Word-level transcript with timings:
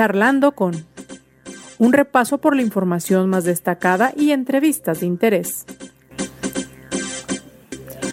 Charlando 0.00 0.52
con 0.52 0.86
un 1.78 1.92
repaso 1.92 2.38
por 2.38 2.56
la 2.56 2.62
información 2.62 3.28
más 3.28 3.44
destacada 3.44 4.14
y 4.16 4.30
entrevistas 4.30 5.00
de 5.00 5.06
interés. 5.06 5.66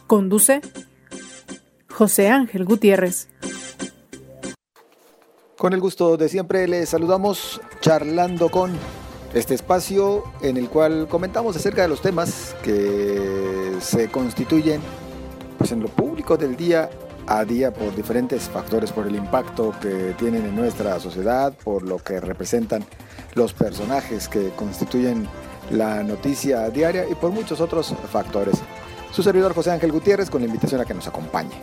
Conduce 0.05 0.59
José 1.89 2.27
Ángel 2.27 2.65
Gutiérrez. 2.65 3.29
Con 5.57 5.71
el 5.71 5.79
gusto 5.79 6.17
de 6.17 6.27
siempre 6.27 6.67
les 6.67 6.89
saludamos 6.89 7.61
charlando 7.79 8.49
con 8.49 8.73
este 9.33 9.55
espacio 9.55 10.25
en 10.41 10.57
el 10.57 10.67
cual 10.67 11.07
comentamos 11.07 11.55
acerca 11.55 11.83
de 11.83 11.87
los 11.87 12.01
temas 12.01 12.53
que 12.63 13.77
se 13.79 14.11
constituyen 14.11 14.81
pues, 15.57 15.71
en 15.71 15.83
lo 15.83 15.87
público 15.87 16.35
del 16.35 16.57
día 16.57 16.89
a 17.27 17.45
día 17.45 17.73
por 17.73 17.95
diferentes 17.95 18.43
factores, 18.49 18.91
por 18.91 19.07
el 19.07 19.15
impacto 19.15 19.73
que 19.81 20.15
tienen 20.17 20.45
en 20.45 20.55
nuestra 20.55 20.99
sociedad, 20.99 21.53
por 21.63 21.83
lo 21.83 21.97
que 21.97 22.19
representan 22.19 22.83
los 23.35 23.53
personajes 23.53 24.27
que 24.27 24.49
constituyen 24.51 25.27
la 25.69 26.03
noticia 26.03 26.69
diaria 26.69 27.07
y 27.09 27.15
por 27.15 27.31
muchos 27.31 27.59
otros 27.59 27.93
factores. 28.11 28.55
Su 29.11 29.23
servidor 29.23 29.53
José 29.53 29.71
Ángel 29.71 29.91
Gutiérrez 29.91 30.29
con 30.29 30.41
la 30.41 30.47
invitación 30.47 30.81
a 30.81 30.85
que 30.85 30.93
nos 30.93 31.07
acompañe. 31.07 31.55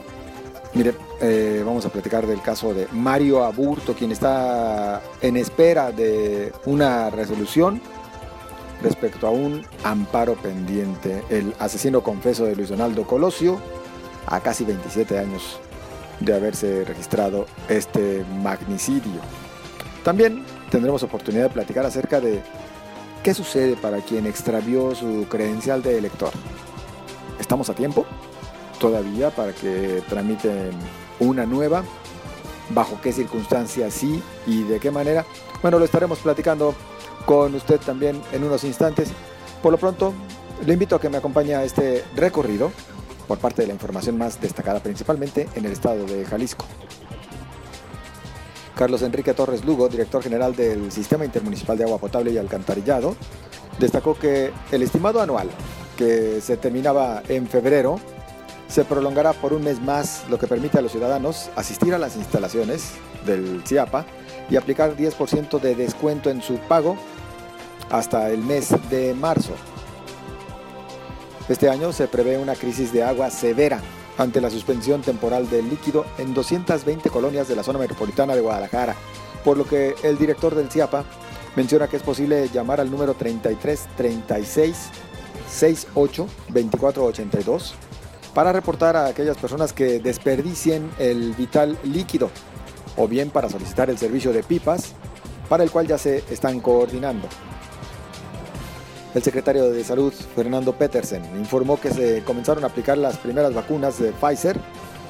Mire, 0.74 0.94
eh, 1.20 1.62
vamos 1.64 1.86
a 1.86 1.88
platicar 1.88 2.26
del 2.26 2.42
caso 2.42 2.74
de 2.74 2.88
Mario 2.92 3.44
Aburto, 3.44 3.94
quien 3.94 4.10
está 4.10 5.00
en 5.22 5.36
espera 5.36 5.92
de 5.92 6.52
una 6.66 7.10
resolución 7.10 7.80
respecto 8.82 9.28
a 9.28 9.30
un 9.30 9.64
amparo 9.84 10.34
pendiente. 10.34 11.22
El 11.30 11.54
asesino 11.60 12.02
confeso 12.02 12.44
de 12.44 12.56
Luis 12.56 12.70
Donaldo 12.70 13.06
Colosio, 13.06 13.58
a 14.26 14.40
casi 14.40 14.64
27 14.64 15.18
años 15.18 15.58
de 16.20 16.34
haberse 16.34 16.84
registrado 16.84 17.46
este 17.68 18.24
magnicidio. 18.42 19.20
También 20.04 20.44
tendremos 20.70 21.02
oportunidad 21.02 21.44
de 21.44 21.50
platicar 21.50 21.86
acerca 21.86 22.20
de 22.20 22.42
qué 23.22 23.34
sucede 23.34 23.76
para 23.76 23.98
quien 23.98 24.26
extravió 24.26 24.94
su 24.94 25.26
credencial 25.28 25.82
de 25.82 25.98
elector. 25.98 26.30
¿Estamos 27.38 27.68
a 27.70 27.74
tiempo? 27.74 28.06
todavía 28.84 29.30
para 29.30 29.52
que 29.52 30.02
tramiten 30.08 30.72
una 31.18 31.46
nueva, 31.46 31.84
bajo 32.70 33.00
qué 33.00 33.12
circunstancias 33.12 33.94
sí 33.94 34.22
y 34.46 34.62
de 34.64 34.78
qué 34.78 34.90
manera. 34.90 35.24
Bueno, 35.62 35.78
lo 35.78 35.84
estaremos 35.84 36.18
platicando 36.18 36.74
con 37.24 37.54
usted 37.54 37.80
también 37.80 38.20
en 38.32 38.44
unos 38.44 38.64
instantes. 38.64 39.08
Por 39.62 39.72
lo 39.72 39.78
pronto, 39.78 40.12
le 40.66 40.74
invito 40.74 40.96
a 40.96 41.00
que 41.00 41.08
me 41.08 41.16
acompañe 41.16 41.54
a 41.54 41.64
este 41.64 42.04
recorrido 42.14 42.72
por 43.26 43.38
parte 43.38 43.62
de 43.62 43.68
la 43.68 43.74
información 43.74 44.18
más 44.18 44.40
destacada 44.40 44.80
principalmente 44.80 45.48
en 45.54 45.64
el 45.64 45.72
estado 45.72 46.04
de 46.06 46.24
Jalisco. 46.24 46.66
Carlos 48.74 49.02
Enrique 49.02 49.34
Torres 49.34 49.64
Lugo, 49.64 49.88
director 49.88 50.22
general 50.22 50.56
del 50.56 50.90
Sistema 50.90 51.24
Intermunicipal 51.24 51.78
de 51.78 51.84
Agua 51.84 51.98
Potable 51.98 52.32
y 52.32 52.38
Alcantarillado, 52.38 53.14
destacó 53.78 54.18
que 54.18 54.52
el 54.72 54.82
estimado 54.82 55.20
anual, 55.20 55.48
que 55.96 56.40
se 56.40 56.56
terminaba 56.56 57.22
en 57.28 57.46
febrero, 57.46 58.00
se 58.68 58.84
prolongará 58.84 59.32
por 59.32 59.52
un 59.52 59.62
mes 59.62 59.80
más, 59.80 60.24
lo 60.28 60.38
que 60.38 60.48
permite 60.48 60.78
a 60.78 60.82
los 60.82 60.90
ciudadanos 60.90 61.50
asistir 61.54 61.94
a 61.94 61.98
las 61.98 62.16
instalaciones 62.16 62.92
del 63.24 63.62
CIAPA 63.64 64.04
y 64.50 64.56
aplicar 64.56 64.96
10% 64.96 65.60
de 65.60 65.74
descuento 65.76 66.30
en 66.30 66.42
su 66.42 66.56
pago 66.56 66.96
hasta 67.90 68.30
el 68.30 68.38
mes 68.38 68.74
de 68.90 69.14
marzo. 69.14 69.54
Este 71.46 71.68
año 71.68 71.92
se 71.92 72.08
prevé 72.08 72.38
una 72.38 72.54
crisis 72.54 72.90
de 72.90 73.02
agua 73.02 73.30
severa 73.30 73.82
ante 74.16 74.40
la 74.40 74.48
suspensión 74.48 75.02
temporal 75.02 75.50
del 75.50 75.68
líquido 75.68 76.06
en 76.16 76.32
220 76.32 77.10
colonias 77.10 77.48
de 77.48 77.56
la 77.56 77.62
zona 77.62 77.78
metropolitana 77.78 78.34
de 78.34 78.40
Guadalajara, 78.40 78.94
por 79.44 79.58
lo 79.58 79.66
que 79.66 79.94
el 80.02 80.16
director 80.16 80.54
del 80.54 80.70
CIAPA 80.70 81.04
menciona 81.54 81.86
que 81.86 81.98
es 81.98 82.02
posible 82.02 82.48
llamar 82.48 82.80
al 82.80 82.90
número 82.90 83.12
33 83.12 83.88
36 83.94 84.76
68 85.50 86.26
24 86.48 87.04
82 87.04 87.74
para 88.32 88.50
reportar 88.50 88.96
a 88.96 89.06
aquellas 89.06 89.36
personas 89.36 89.74
que 89.74 89.98
desperdicien 90.00 90.90
el 90.98 91.34
vital 91.34 91.78
líquido 91.84 92.30
o 92.96 93.06
bien 93.06 93.28
para 93.28 93.50
solicitar 93.50 93.90
el 93.90 93.98
servicio 93.98 94.32
de 94.32 94.42
pipas 94.42 94.94
para 95.50 95.62
el 95.62 95.70
cual 95.70 95.86
ya 95.86 95.98
se 95.98 96.24
están 96.30 96.60
coordinando. 96.60 97.28
El 99.14 99.22
secretario 99.22 99.70
de 99.70 99.84
Salud, 99.84 100.12
Fernando 100.34 100.72
Petersen, 100.72 101.24
informó 101.36 101.80
que 101.80 101.92
se 101.92 102.24
comenzaron 102.24 102.64
a 102.64 102.66
aplicar 102.66 102.98
las 102.98 103.16
primeras 103.16 103.54
vacunas 103.54 104.00
de 104.00 104.10
Pfizer 104.10 104.58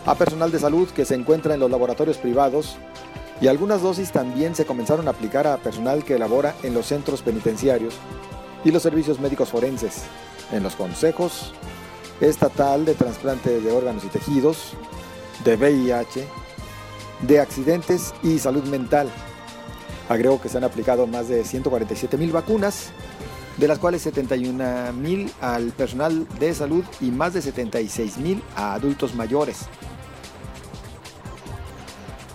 a 0.04 0.14
personal 0.14 0.52
de 0.52 0.58
salud 0.58 0.88
que 0.90 1.06
se 1.06 1.14
encuentra 1.14 1.54
en 1.54 1.60
los 1.60 1.70
laboratorios 1.70 2.18
privados 2.18 2.76
y 3.40 3.46
algunas 3.46 3.80
dosis 3.80 4.12
también 4.12 4.54
se 4.54 4.66
comenzaron 4.66 5.08
a 5.08 5.12
aplicar 5.12 5.46
a 5.46 5.56
personal 5.56 6.04
que 6.04 6.16
elabora 6.16 6.54
en 6.62 6.74
los 6.74 6.86
centros 6.86 7.22
penitenciarios 7.22 7.94
y 8.62 8.70
los 8.70 8.82
servicios 8.82 9.18
médicos 9.20 9.48
forenses, 9.48 10.02
en 10.52 10.62
los 10.62 10.76
consejos 10.76 11.54
estatal 12.20 12.84
de 12.84 12.94
trasplante 12.94 13.60
de 13.60 13.72
órganos 13.72 14.04
y 14.04 14.08
tejidos, 14.08 14.74
de 15.44 15.56
VIH, 15.56 16.26
de 17.22 17.40
accidentes 17.40 18.14
y 18.22 18.38
salud 18.38 18.64
mental. 18.64 19.08
Agregó 20.08 20.40
que 20.40 20.50
se 20.50 20.58
han 20.58 20.64
aplicado 20.64 21.06
más 21.06 21.28
de 21.28 21.44
147 21.44 22.18
mil 22.18 22.32
vacunas, 22.32 22.90
de 23.56 23.68
las 23.68 23.78
cuales 23.78 24.02
71 24.02 24.92
mil 24.94 25.30
al 25.40 25.72
personal 25.72 26.26
de 26.38 26.54
salud 26.54 26.84
y 27.00 27.10
más 27.10 27.34
de 27.34 27.42
76 27.42 28.18
mil 28.18 28.42
a 28.56 28.74
adultos 28.74 29.14
mayores. 29.14 29.66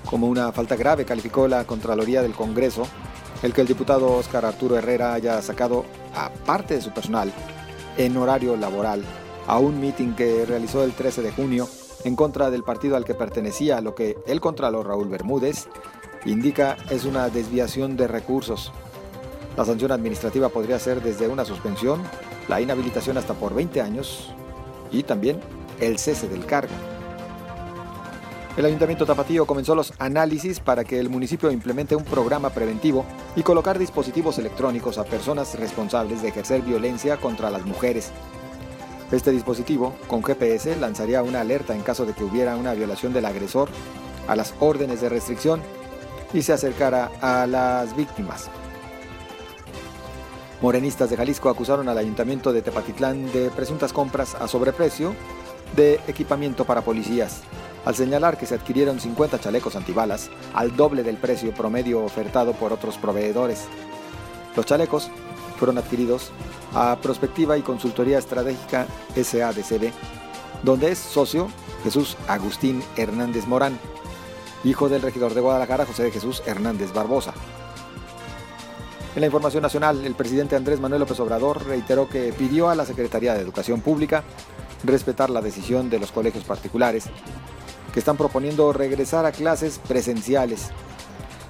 Como 0.05 0.27
una 0.27 0.51
falta 0.51 0.75
grave 0.75 1.05
calificó 1.05 1.47
la 1.47 1.65
Contraloría 1.65 2.21
del 2.21 2.33
Congreso 2.33 2.87
el 3.43 3.53
que 3.53 3.61
el 3.61 3.67
diputado 3.67 4.11
Óscar 4.11 4.45
Arturo 4.45 4.77
Herrera 4.77 5.13
haya 5.13 5.41
sacado 5.41 5.85
a 6.13 6.29
parte 6.29 6.75
de 6.75 6.81
su 6.81 6.91
personal 6.91 7.31
en 7.97 8.17
horario 8.17 8.55
laboral 8.55 9.03
a 9.47 9.59
un 9.59 9.79
mitin 9.79 10.15
que 10.15 10.45
realizó 10.45 10.83
el 10.83 10.93
13 10.93 11.21
de 11.21 11.31
junio 11.31 11.67
en 12.03 12.15
contra 12.15 12.49
del 12.49 12.63
partido 12.63 12.95
al 12.95 13.05
que 13.05 13.13
pertenecía, 13.13 13.81
lo 13.81 13.95
que 13.95 14.17
el 14.27 14.39
contralor 14.39 14.87
Raúl 14.87 15.09
Bermúdez 15.09 15.67
indica 16.25 16.77
es 16.89 17.05
una 17.05 17.29
desviación 17.29 17.97
de 17.97 18.07
recursos. 18.07 18.71
La 19.59 19.65
sanción 19.65 19.91
administrativa 19.91 20.47
podría 20.47 20.79
ser 20.79 21.03
desde 21.03 21.27
una 21.27 21.43
suspensión, 21.43 22.01
la 22.47 22.61
inhabilitación 22.61 23.17
hasta 23.17 23.33
por 23.33 23.53
20 23.53 23.81
años 23.81 24.33
y 24.89 25.03
también 25.03 25.41
el 25.81 25.99
cese 25.99 26.29
del 26.29 26.45
cargo. 26.45 26.71
El 28.55 28.63
Ayuntamiento 28.63 29.05
Tapatío 29.05 29.45
comenzó 29.45 29.75
los 29.75 29.91
análisis 29.99 30.61
para 30.61 30.85
que 30.85 30.97
el 30.97 31.09
municipio 31.09 31.51
implemente 31.51 31.97
un 31.97 32.05
programa 32.05 32.51
preventivo 32.51 33.03
y 33.35 33.43
colocar 33.43 33.77
dispositivos 33.77 34.37
electrónicos 34.37 34.97
a 34.97 35.03
personas 35.03 35.59
responsables 35.59 36.21
de 36.21 36.29
ejercer 36.29 36.61
violencia 36.61 37.17
contra 37.17 37.49
las 37.49 37.65
mujeres 37.65 38.13
este 39.11 39.31
dispositivo, 39.31 39.93
con 40.07 40.23
GPS, 40.23 40.77
lanzaría 40.77 41.21
una 41.21 41.41
alerta 41.41 41.75
en 41.75 41.81
caso 41.81 42.05
de 42.05 42.13
que 42.13 42.23
hubiera 42.23 42.55
una 42.55 42.73
violación 42.75 43.11
del 43.11 43.25
agresor 43.25 43.67
a 44.29 44.37
las 44.37 44.53
órdenes 44.61 45.01
de 45.01 45.09
restricción 45.09 45.61
y 46.31 46.43
se 46.43 46.53
acercara 46.53 47.11
a 47.19 47.45
las 47.45 47.93
víctimas. 47.97 48.49
Morenistas 50.61 51.09
de 51.09 51.15
Jalisco 51.15 51.49
acusaron 51.49 51.87
al 51.87 51.97
ayuntamiento 51.97 52.51
de 52.51 52.61
Tepatitlán 52.61 53.31
de 53.31 53.49
presuntas 53.49 53.93
compras 53.93 54.35
a 54.35 54.47
sobreprecio 54.47 55.15
de 55.75 56.01
equipamiento 56.07 56.65
para 56.65 56.81
policías, 56.81 57.43
al 57.85 57.95
señalar 57.95 58.37
que 58.37 58.45
se 58.45 58.55
adquirieron 58.55 58.99
50 58.99 59.39
chalecos 59.39 59.77
antibalas 59.77 60.29
al 60.53 60.75
doble 60.75 61.03
del 61.03 61.15
precio 61.15 61.53
promedio 61.53 62.03
ofertado 62.03 62.51
por 62.53 62.73
otros 62.73 62.97
proveedores. 62.97 63.67
Los 64.53 64.65
chalecos 64.65 65.09
fueron 65.57 65.77
adquiridos 65.77 66.31
a 66.73 66.97
Prospectiva 67.01 67.57
y 67.57 67.61
Consultoría 67.61 68.17
Estratégica 68.17 68.85
SADCB, 69.15 69.93
donde 70.63 70.91
es 70.91 70.99
socio 70.99 71.49
Jesús 71.85 72.17
Agustín 72.27 72.83
Hernández 72.97 73.47
Morán, 73.47 73.79
hijo 74.65 74.89
del 74.89 75.03
regidor 75.03 75.33
de 75.33 75.39
Guadalajara 75.39 75.85
José 75.85 76.03
de 76.03 76.11
Jesús 76.11 76.43
Hernández 76.45 76.91
Barbosa. 76.91 77.33
En 79.19 79.21
la 79.21 79.27
información 79.27 79.63
nacional, 79.63 80.05
el 80.05 80.15
presidente 80.15 80.55
Andrés 80.55 80.79
Manuel 80.79 81.01
López 81.01 81.19
Obrador 81.19 81.65
reiteró 81.65 82.07
que 82.07 82.31
pidió 82.31 82.69
a 82.69 82.75
la 82.75 82.85
Secretaría 82.85 83.33
de 83.33 83.41
Educación 83.41 83.81
Pública 83.81 84.23
respetar 84.85 85.29
la 85.29 85.41
decisión 85.41 85.89
de 85.89 85.99
los 85.99 86.13
colegios 86.13 86.45
particulares 86.45 87.03
que 87.91 87.99
están 87.99 88.15
proponiendo 88.15 88.71
regresar 88.71 89.25
a 89.25 89.33
clases 89.33 89.81
presenciales. 89.85 90.69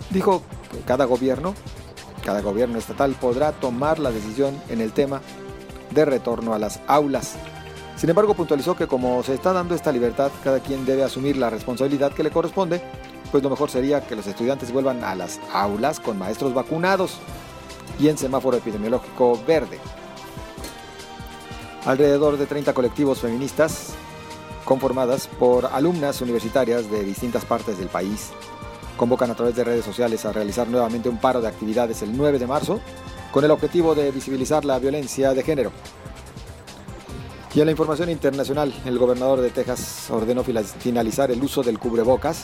Dijo 0.10 0.42
que 0.72 0.80
cada 0.80 1.06
gobierno 1.06 1.54
cada 2.26 2.42
gobierno 2.42 2.80
estatal 2.80 3.14
podrá 3.22 3.52
tomar 3.52 4.00
la 4.00 4.10
decisión 4.10 4.60
en 4.70 4.82
el 4.82 4.92
tema 4.92 5.22
de 5.92 6.06
retorno 6.06 6.56
a 6.56 6.58
las 6.58 6.80
aulas. 6.88 7.36
Sin 7.98 8.10
embargo, 8.10 8.34
puntualizó 8.34 8.76
que 8.76 8.88
como 8.88 9.22
se 9.22 9.36
está 9.36 9.54
dando 9.54 9.76
esta 9.76 9.92
libertad, 9.92 10.32
cada 10.44 10.60
quien 10.60 10.88
debe 10.88 11.04
asumir 11.04 11.38
la 11.38 11.52
responsabilidad 11.52 12.14
que 12.14 12.24
le 12.24 12.32
corresponde, 12.32 12.82
pues 13.32 13.44
lo 13.44 13.52
mejor 13.52 13.70
sería 13.70 14.02
que 14.02 14.16
los 14.16 14.26
estudiantes 14.26 14.72
vuelvan 14.72 15.04
a 15.04 15.14
las 15.14 15.40
aulas 15.54 16.00
con 16.00 16.18
maestros 16.18 16.56
vacunados 16.56 17.20
y 18.00 18.10
en 18.10 18.18
semáforo 18.18 18.58
epidemiológico 18.58 19.40
verde. 19.48 19.80
Alrededor 21.86 22.38
de 22.38 22.46
30 22.46 22.74
colectivos 22.74 23.20
feministas, 23.20 23.94
conformadas 24.66 25.28
por 25.28 25.66
alumnas 25.68 26.22
universitarias 26.22 26.92
de 26.92 27.04
distintas 27.04 27.46
partes 27.46 27.78
del 27.78 27.88
país, 27.88 28.32
convocan 28.98 29.32
a 29.32 29.36
través 29.36 29.56
de 29.56 29.64
redes 29.64 29.86
sociales 29.86 30.26
a 30.26 30.34
realizar 30.34 30.68
nuevamente 30.68 31.08
un 31.08 31.18
paro 31.18 31.42
de 31.42 31.48
actividades 31.48 32.02
el 32.02 32.16
9 32.18 32.38
de 32.38 32.48
marzo 32.48 32.82
con 33.32 33.46
el 33.46 33.52
objetivo 33.52 33.96
de 33.96 34.12
visibilizar 34.12 34.66
la 34.66 34.78
violencia 34.78 35.34
de 35.34 35.44
género. 35.44 35.72
Y 37.56 37.62
en 37.62 37.66
la 37.66 37.72
información 37.72 38.10
internacional, 38.10 38.74
el 38.86 39.00
gobernador 39.00 39.42
de 39.42 39.50
Texas 39.50 40.10
ordenó 40.12 40.44
finalizar 40.44 41.32
el 41.32 41.44
uso 41.44 41.64
del 41.64 41.80
cubrebocas 41.80 42.44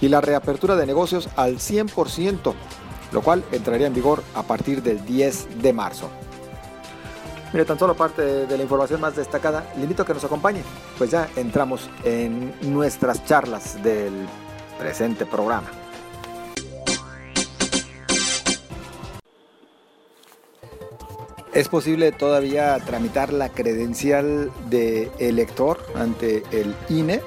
y 0.00 0.08
la 0.08 0.20
reapertura 0.20 0.76
de 0.76 0.86
negocios 0.86 1.28
al 1.36 1.56
100%, 1.56 2.52
lo 3.12 3.22
cual 3.22 3.44
entraría 3.52 3.86
en 3.86 3.94
vigor 3.94 4.22
a 4.34 4.42
partir 4.42 4.82
del 4.82 5.04
10 5.04 5.62
de 5.62 5.72
marzo. 5.72 6.10
Mire, 7.52 7.64
tan 7.64 7.78
solo 7.78 7.94
parte 7.94 8.46
de 8.46 8.56
la 8.56 8.62
información 8.64 9.00
más 9.00 9.14
destacada, 9.14 9.72
le 9.76 9.82
invito 9.82 10.02
a 10.02 10.06
que 10.06 10.14
nos 10.14 10.24
acompañe, 10.24 10.62
pues 10.98 11.10
ya 11.12 11.28
entramos 11.36 11.88
en 12.02 12.52
nuestras 12.62 13.24
charlas 13.24 13.80
del 13.82 14.26
presente 14.76 15.24
programa. 15.24 15.70
¿Es 21.52 21.68
posible 21.68 22.10
todavía 22.10 22.76
tramitar 22.80 23.32
la 23.32 23.50
credencial 23.50 24.50
de 24.68 25.08
elector 25.20 25.78
ante 25.94 26.42
el 26.50 26.74
INE? 26.88 27.20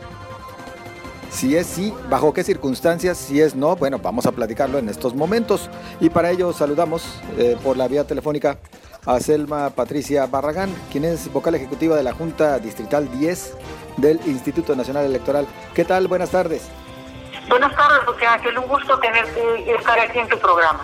Si 1.37 1.55
es 1.55 1.67
sí, 1.67 1.93
bajo 2.09 2.33
qué 2.33 2.43
circunstancias, 2.43 3.15
si 3.15 3.39
es 3.39 3.53
no, 3.53 3.75
bueno, 3.75 3.99
vamos 3.99 4.25
a 4.25 4.31
platicarlo 4.31 4.79
en 4.79 4.89
estos 4.89 5.13
momentos. 5.13 5.69
Y 5.99 6.09
para 6.09 6.31
ello 6.31 6.51
saludamos 6.51 7.21
eh, 7.37 7.55
por 7.63 7.77
la 7.77 7.87
vía 7.87 8.07
telefónica 8.07 8.57
a 9.05 9.19
Selma 9.19 9.69
Patricia 9.69 10.25
Barragán, 10.25 10.73
quien 10.91 11.05
es 11.05 11.31
vocal 11.31 11.53
ejecutiva 11.53 11.95
de 11.95 12.01
la 12.01 12.13
Junta 12.13 12.57
Distrital 12.57 13.11
10 13.19 13.55
del 13.97 14.19
Instituto 14.25 14.75
Nacional 14.75 15.05
Electoral. 15.05 15.45
¿Qué 15.75 15.85
tal? 15.85 16.07
Buenas 16.07 16.31
tardes. 16.31 16.69
Buenas 17.47 17.75
tardes, 17.75 17.99
José 18.07 18.25
Ángel. 18.25 18.57
Un 18.57 18.67
gusto 18.67 18.97
tener 18.97 19.23
que 19.25 19.75
estar 19.75 19.99
aquí 19.99 20.17
en 20.17 20.29
tu 20.29 20.39
programa. 20.39 20.83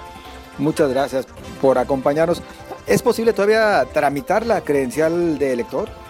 Muchas 0.59 0.87
gracias 0.91 1.25
por 1.63 1.79
acompañarnos. 1.79 2.43
¿Es 2.85 3.01
posible 3.01 3.33
todavía 3.33 3.85
tramitar 3.91 4.45
la 4.45 4.61
credencial 4.61 5.39
de 5.39 5.51
elector? 5.51 6.02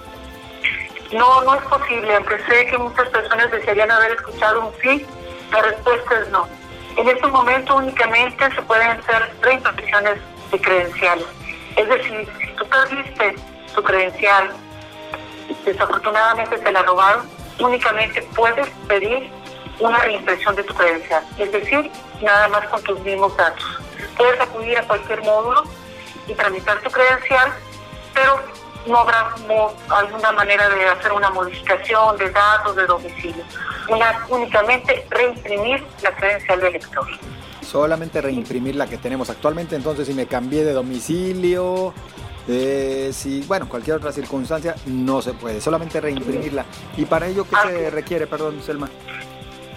No, 1.13 1.41
no 1.43 1.55
es 1.55 1.61
posible, 1.63 2.15
aunque 2.15 2.39
sé 2.45 2.65
que 2.65 2.77
muchas 2.77 3.07
personas 3.09 3.51
desearían 3.51 3.91
haber 3.91 4.13
escuchado 4.13 4.67
un 4.67 4.73
sí, 4.81 5.05
la 5.51 5.61
respuesta 5.61 6.19
es 6.19 6.29
no. 6.29 6.47
En 6.97 7.07
este 7.07 7.27
momento 7.27 7.75
únicamente 7.75 8.49
se 8.53 8.61
pueden 8.63 8.89
hacer 8.89 9.31
reimpresiones 9.41 10.19
de 10.51 10.59
credenciales. 10.59 11.25
Es 11.75 11.87
decir, 11.87 12.27
si 12.39 12.47
tú 12.55 12.65
perdiste 12.67 13.35
tu 13.75 13.83
credencial, 13.83 14.49
desafortunadamente 15.65 16.57
te 16.57 16.71
la 16.71 16.81
robaron, 16.81 17.29
únicamente 17.59 18.21
puedes 18.35 18.67
pedir 18.87 19.29
una 19.79 19.99
reimpresión 19.99 20.55
de 20.55 20.63
tu 20.63 20.73
credencial. 20.73 21.23
Es 21.37 21.51
decir, 21.51 21.91
nada 22.21 22.47
más 22.47 22.67
con 22.69 22.81
tus 22.83 22.99
mismos 23.01 23.35
datos. 23.37 23.79
Puedes 24.17 24.39
acudir 24.39 24.77
a 24.77 24.83
cualquier 24.83 25.21
módulo 25.21 25.63
y 26.27 26.33
tramitar 26.33 26.79
tu 26.81 26.89
credencial, 26.89 27.51
pero 28.13 28.39
no 28.85 28.99
habrá 28.99 29.33
alguna 29.89 30.31
manera 30.31 30.69
de 30.69 30.85
hacer 30.87 31.11
una 31.11 31.29
modificación 31.29 32.17
de 32.17 32.29
datos 32.29 32.75
de 32.75 32.85
domicilio. 32.85 33.43
Una, 33.89 34.25
únicamente 34.29 35.05
reimprimir 35.09 35.83
la 36.01 36.15
credencial 36.15 36.59
del 36.59 36.75
elector. 36.75 37.07
Solamente 37.61 38.21
reimprimir 38.21 38.75
la 38.75 38.87
que 38.87 38.97
tenemos 38.97 39.29
actualmente, 39.29 39.75
entonces 39.75 40.07
si 40.07 40.13
me 40.13 40.25
cambié 40.25 40.63
de 40.63 40.73
domicilio, 40.73 41.93
eh, 42.47 43.11
si, 43.13 43.41
bueno, 43.41 43.69
cualquier 43.69 43.97
otra 43.97 44.11
circunstancia, 44.11 44.75
no 44.85 45.21
se 45.21 45.33
puede, 45.33 45.61
solamente 45.61 46.01
reimprimirla. 46.01 46.65
¿Y 46.97 47.05
para 47.05 47.27
ello 47.27 47.45
qué 47.45 47.55
se 47.67 47.89
requiere, 47.89 48.27
perdón, 48.27 48.61
Selma? 48.61 48.89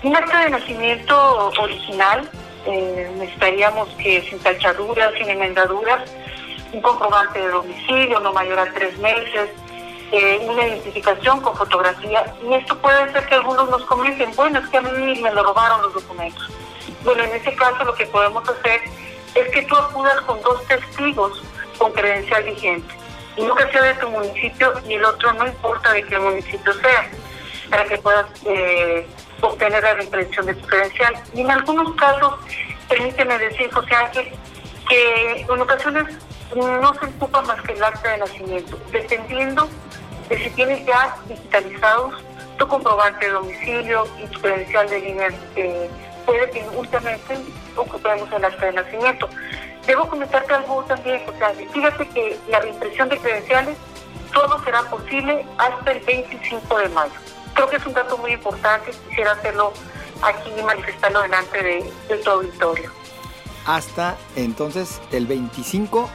Un 0.02 0.16
acta 0.16 0.40
de 0.40 0.50
nacimiento 0.50 1.52
original, 1.60 2.28
eh, 2.66 3.10
necesitaríamos 3.18 3.88
que 3.96 4.22
sin 4.28 4.38
tachaduras, 4.40 5.12
sin 5.18 5.28
enmendaduras, 5.28 6.02
un 6.76 6.82
comprobante 6.82 7.38
de 7.40 7.48
domicilio 7.48 8.20
no 8.20 8.32
mayor 8.34 8.58
a 8.58 8.72
tres 8.72 8.98
meses, 8.98 9.50
eh, 10.12 10.46
una 10.46 10.66
identificación 10.66 11.40
con 11.40 11.56
fotografía. 11.56 12.34
Y 12.46 12.52
esto 12.52 12.76
puede 12.78 13.10
ser 13.12 13.26
que 13.26 13.34
algunos 13.34 13.68
nos 13.70 13.84
comenten, 13.86 14.30
bueno, 14.36 14.58
es 14.58 14.68
que 14.68 14.76
a 14.76 14.82
mí 14.82 15.20
me 15.22 15.32
lo 15.32 15.42
robaron 15.42 15.80
los 15.82 15.94
documentos. 15.94 16.50
Bueno, 17.02 17.24
en 17.24 17.34
ese 17.34 17.54
caso 17.54 17.82
lo 17.84 17.94
que 17.94 18.06
podemos 18.06 18.46
hacer 18.48 18.82
es 19.34 19.48
que 19.52 19.62
tú 19.62 19.76
acudas 19.76 20.20
con 20.22 20.40
dos 20.42 20.62
testigos 20.66 21.42
con 21.78 21.92
credencial 21.92 22.44
vigente. 22.44 22.94
Uno 23.38 23.54
que 23.54 23.70
sea 23.70 23.82
de 23.82 23.94
tu 23.94 24.08
municipio 24.10 24.72
y 24.86 24.94
el 24.94 25.04
otro 25.04 25.32
no 25.32 25.46
importa 25.46 25.92
de 25.92 26.02
qué 26.04 26.18
municipio 26.18 26.72
sea, 26.74 27.10
para 27.70 27.84
que 27.84 27.98
puedas 27.98 28.26
eh, 28.44 29.06
obtener 29.40 29.82
la 29.82 29.94
reimpresión 29.94 30.46
de 30.46 30.54
tu 30.54 30.66
credencial. 30.66 31.14
Y 31.34 31.40
en 31.40 31.50
algunos 31.50 31.94
casos, 31.96 32.34
permíteme 32.88 33.38
decir, 33.38 33.70
José 33.72 33.94
Ángel, 33.94 34.32
que 34.88 35.40
en 35.40 35.60
ocasiones 35.60 36.06
no 36.54 36.94
se 36.94 37.06
ocupa 37.06 37.42
más 37.42 37.60
que 37.62 37.72
el 37.72 37.82
acta 37.82 38.12
de 38.12 38.18
nacimiento, 38.18 38.78
dependiendo 38.92 39.68
de 40.28 40.38
si 40.38 40.50
tienes 40.50 40.84
ya 40.86 41.16
digitalizados 41.28 42.14
tu 42.58 42.66
comprobante 42.66 43.26
de 43.26 43.32
domicilio 43.32 44.06
y 44.22 44.26
tu 44.28 44.40
credencial 44.40 44.88
de 44.88 45.00
línea, 45.00 45.28
eh, 45.56 45.90
puede 46.24 46.50
que 46.50 46.66
últimamente 46.76 47.38
ocupemos 47.76 48.30
el 48.32 48.44
acta 48.44 48.66
de 48.66 48.72
nacimiento. 48.72 49.28
Debo 49.86 50.08
comentarte 50.08 50.54
algo 50.54 50.82
también, 50.84 51.22
o 51.28 51.38
sea, 51.38 51.52
fíjate 51.72 52.08
que 52.08 52.38
la 52.48 52.60
reimpresión 52.60 53.08
de 53.08 53.18
credenciales 53.18 53.76
todo 54.32 54.62
será 54.64 54.82
posible 54.82 55.46
hasta 55.58 55.92
el 55.92 56.00
25 56.00 56.78
de 56.78 56.88
mayo. 56.90 57.12
Creo 57.54 57.68
que 57.68 57.76
es 57.76 57.86
un 57.86 57.94
dato 57.94 58.18
muy 58.18 58.32
importante, 58.32 58.90
quisiera 59.08 59.32
hacerlo 59.32 59.72
aquí 60.22 60.50
y 60.58 60.62
manifestarlo 60.62 61.22
delante 61.22 61.62
de, 61.62 61.92
de 62.08 62.16
tu 62.18 62.30
auditorio. 62.30 62.90
Hasta 63.66 64.16
entonces 64.36 65.00
el 65.12 65.26
25 65.26 66.08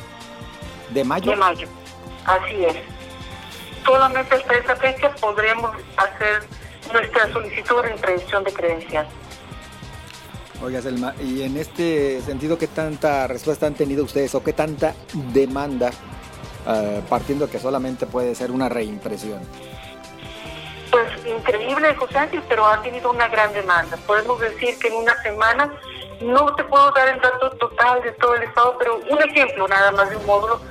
¿De 0.91 1.03
mayo? 1.03 1.31
De 1.31 1.37
mayo, 1.37 1.67
así 2.25 2.65
es. 2.65 2.75
Solamente 3.85 4.35
hasta 4.35 4.53
esa 4.53 4.75
fecha 4.75 5.09
podremos 5.15 5.71
hacer 5.97 6.43
nuestra 6.93 7.31
solicitud 7.31 7.83
de 7.83 7.91
impresión 7.91 8.43
de 8.43 8.53
credencial. 8.53 9.07
Oiga, 10.63 10.81
Selma, 10.81 11.15
y 11.19 11.41
en 11.41 11.57
este 11.57 12.21
sentido, 12.21 12.57
¿qué 12.57 12.67
tanta 12.67 13.25
respuesta 13.25 13.65
han 13.65 13.73
tenido 13.73 14.03
ustedes 14.03 14.35
o 14.35 14.43
qué 14.43 14.53
tanta 14.53 14.93
demanda, 15.33 15.89
uh, 16.67 17.01
partiendo 17.09 17.49
que 17.49 17.57
solamente 17.57 18.05
puede 18.05 18.35
ser 18.35 18.51
una 18.51 18.69
reimpresión? 18.69 19.39
Pues 20.91 21.07
increíble, 21.25 21.95
José 21.95 22.17
Ángel, 22.17 22.43
pero 22.47 22.67
ha 22.67 22.79
tenido 22.83 23.09
una 23.09 23.27
gran 23.29 23.51
demanda. 23.53 23.97
Podemos 24.05 24.39
decir 24.39 24.77
que 24.77 24.89
en 24.89 24.95
una 24.95 25.19
semana, 25.23 25.73
no 26.21 26.53
te 26.53 26.63
puedo 26.65 26.91
dar 26.91 27.07
el 27.09 27.19
dato 27.19 27.49
total 27.51 28.03
de 28.03 28.11
todo 28.11 28.35
el 28.35 28.43
estado, 28.43 28.77
pero 28.77 28.99
un 29.09 29.21
ejemplo 29.23 29.67
nada 29.67 29.91
más 29.91 30.11
de 30.11 30.17
un 30.17 30.25
módulo 30.27 30.61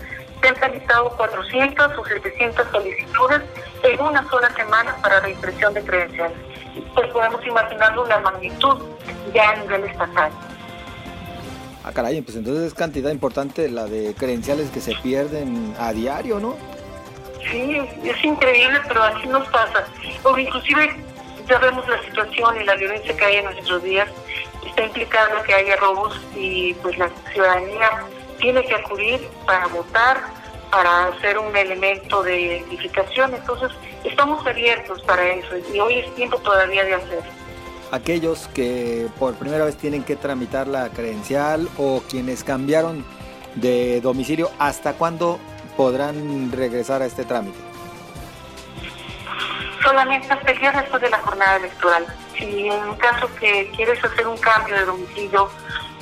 se 0.41 0.49
han 0.49 0.55
realizado 0.57 1.11
400 1.17 1.99
o 1.99 2.05
700 2.05 2.67
solicitudes 2.71 3.43
en 3.83 4.01
una 4.01 4.29
sola 4.29 4.55
semana 4.55 4.97
para 5.03 5.21
la 5.21 5.31
impresión 5.31 5.75
de 5.75 5.83
credenciales. 5.83 6.37
Pues 6.95 7.09
podemos 7.09 7.45
imaginarnos 7.47 8.09
la 8.09 8.21
magnitud 8.21 8.79
ya 9.35 9.51
a 9.51 9.57
nivel 9.57 9.85
estatal. 9.85 10.31
Ah, 11.83 11.93
caray, 11.93 12.21
pues 12.21 12.37
entonces 12.37 12.65
es 12.65 12.75
cantidad 12.75 13.11
importante 13.11 13.69
la 13.71 13.87
de 13.87 14.15
credenciales 14.15 14.71
que 14.71 14.81
se 14.81 14.95
pierden 14.97 15.75
a 15.79 15.93
diario, 15.93 16.39
¿no? 16.39 16.57
Sí, 17.51 17.81
es 18.05 18.25
increíble, 18.25 18.81
pero 18.87 19.03
así 19.03 19.27
nos 19.27 19.49
pasa. 19.49 19.87
O 20.23 20.39
inclusive 20.39 20.95
ya 21.49 21.59
vemos 21.59 21.89
la 21.89 22.01
situación 22.03 22.61
y 22.61 22.65
la 22.65 22.77
violencia 22.77 23.17
que 23.17 23.25
hay 23.25 23.37
en 23.37 23.47
nuestros 23.47 23.83
días 23.83 24.09
está 24.67 24.85
implicando 24.85 25.43
que 25.43 25.55
haya 25.55 25.77
robos 25.77 26.21
y 26.37 26.75
pues 26.75 26.99
la 26.99 27.11
ciudadanía 27.33 27.91
tiene 28.41 28.65
que 28.65 28.75
acudir 28.75 29.29
para 29.47 29.67
votar, 29.69 30.21
para 30.71 31.07
hacer 31.09 31.39
un 31.39 31.55
elemento 31.57 32.23
de 32.23 32.41
identificación. 32.41 33.35
Entonces, 33.35 33.71
estamos 34.05 34.45
abiertos 34.47 35.03
para 35.03 35.27
eso 35.27 35.57
y 35.73 35.79
hoy 35.81 35.99
es 36.01 36.15
tiempo 36.15 36.39
todavía 36.39 36.85
de 36.85 36.95
hacerlo. 36.95 37.31
Aquellos 37.93 38.49
que 38.55 39.09
por 39.19 39.35
primera 39.35 39.65
vez 39.65 39.77
tienen 39.77 40.05
que 40.05 40.17
tramitar 40.17 40.69
la 40.69 40.91
credencial 40.91 41.69
o 41.77 42.03
quienes 42.09 42.45
cambiaron 42.45 43.05
de 43.57 44.01
domicilio, 44.01 44.51
¿hasta 44.59 44.93
cuándo 44.93 45.41
podrán 45.77 46.53
regresar 46.53 47.03
a 47.03 47.07
este 47.07 47.25
trámite? 47.25 47.59
Solamente 49.83 50.33
hasta 50.33 50.53
el 50.53 50.59
día 50.59 50.73
después 50.73 51.03
de 51.03 51.11
la 51.11 51.19
jornada 51.19 51.57
electoral. 51.57 52.07
Si 52.39 52.69
en 52.69 52.95
caso 52.95 53.29
que 53.41 53.71
quieres 53.75 54.03
hacer 54.05 54.27
un 54.27 54.37
cambio 54.39 54.77
de 54.77 54.85
domicilio 54.85 55.51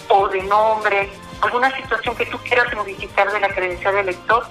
o 0.08 0.28
de 0.28 0.42
nombre 0.42 1.08
alguna 1.40 1.74
situación 1.76 2.16
que 2.16 2.26
tú 2.26 2.38
quieras 2.38 2.72
modificar 2.74 3.32
de 3.32 3.40
la 3.40 3.48
credencial 3.48 3.94
de 3.94 4.00
elector, 4.00 4.46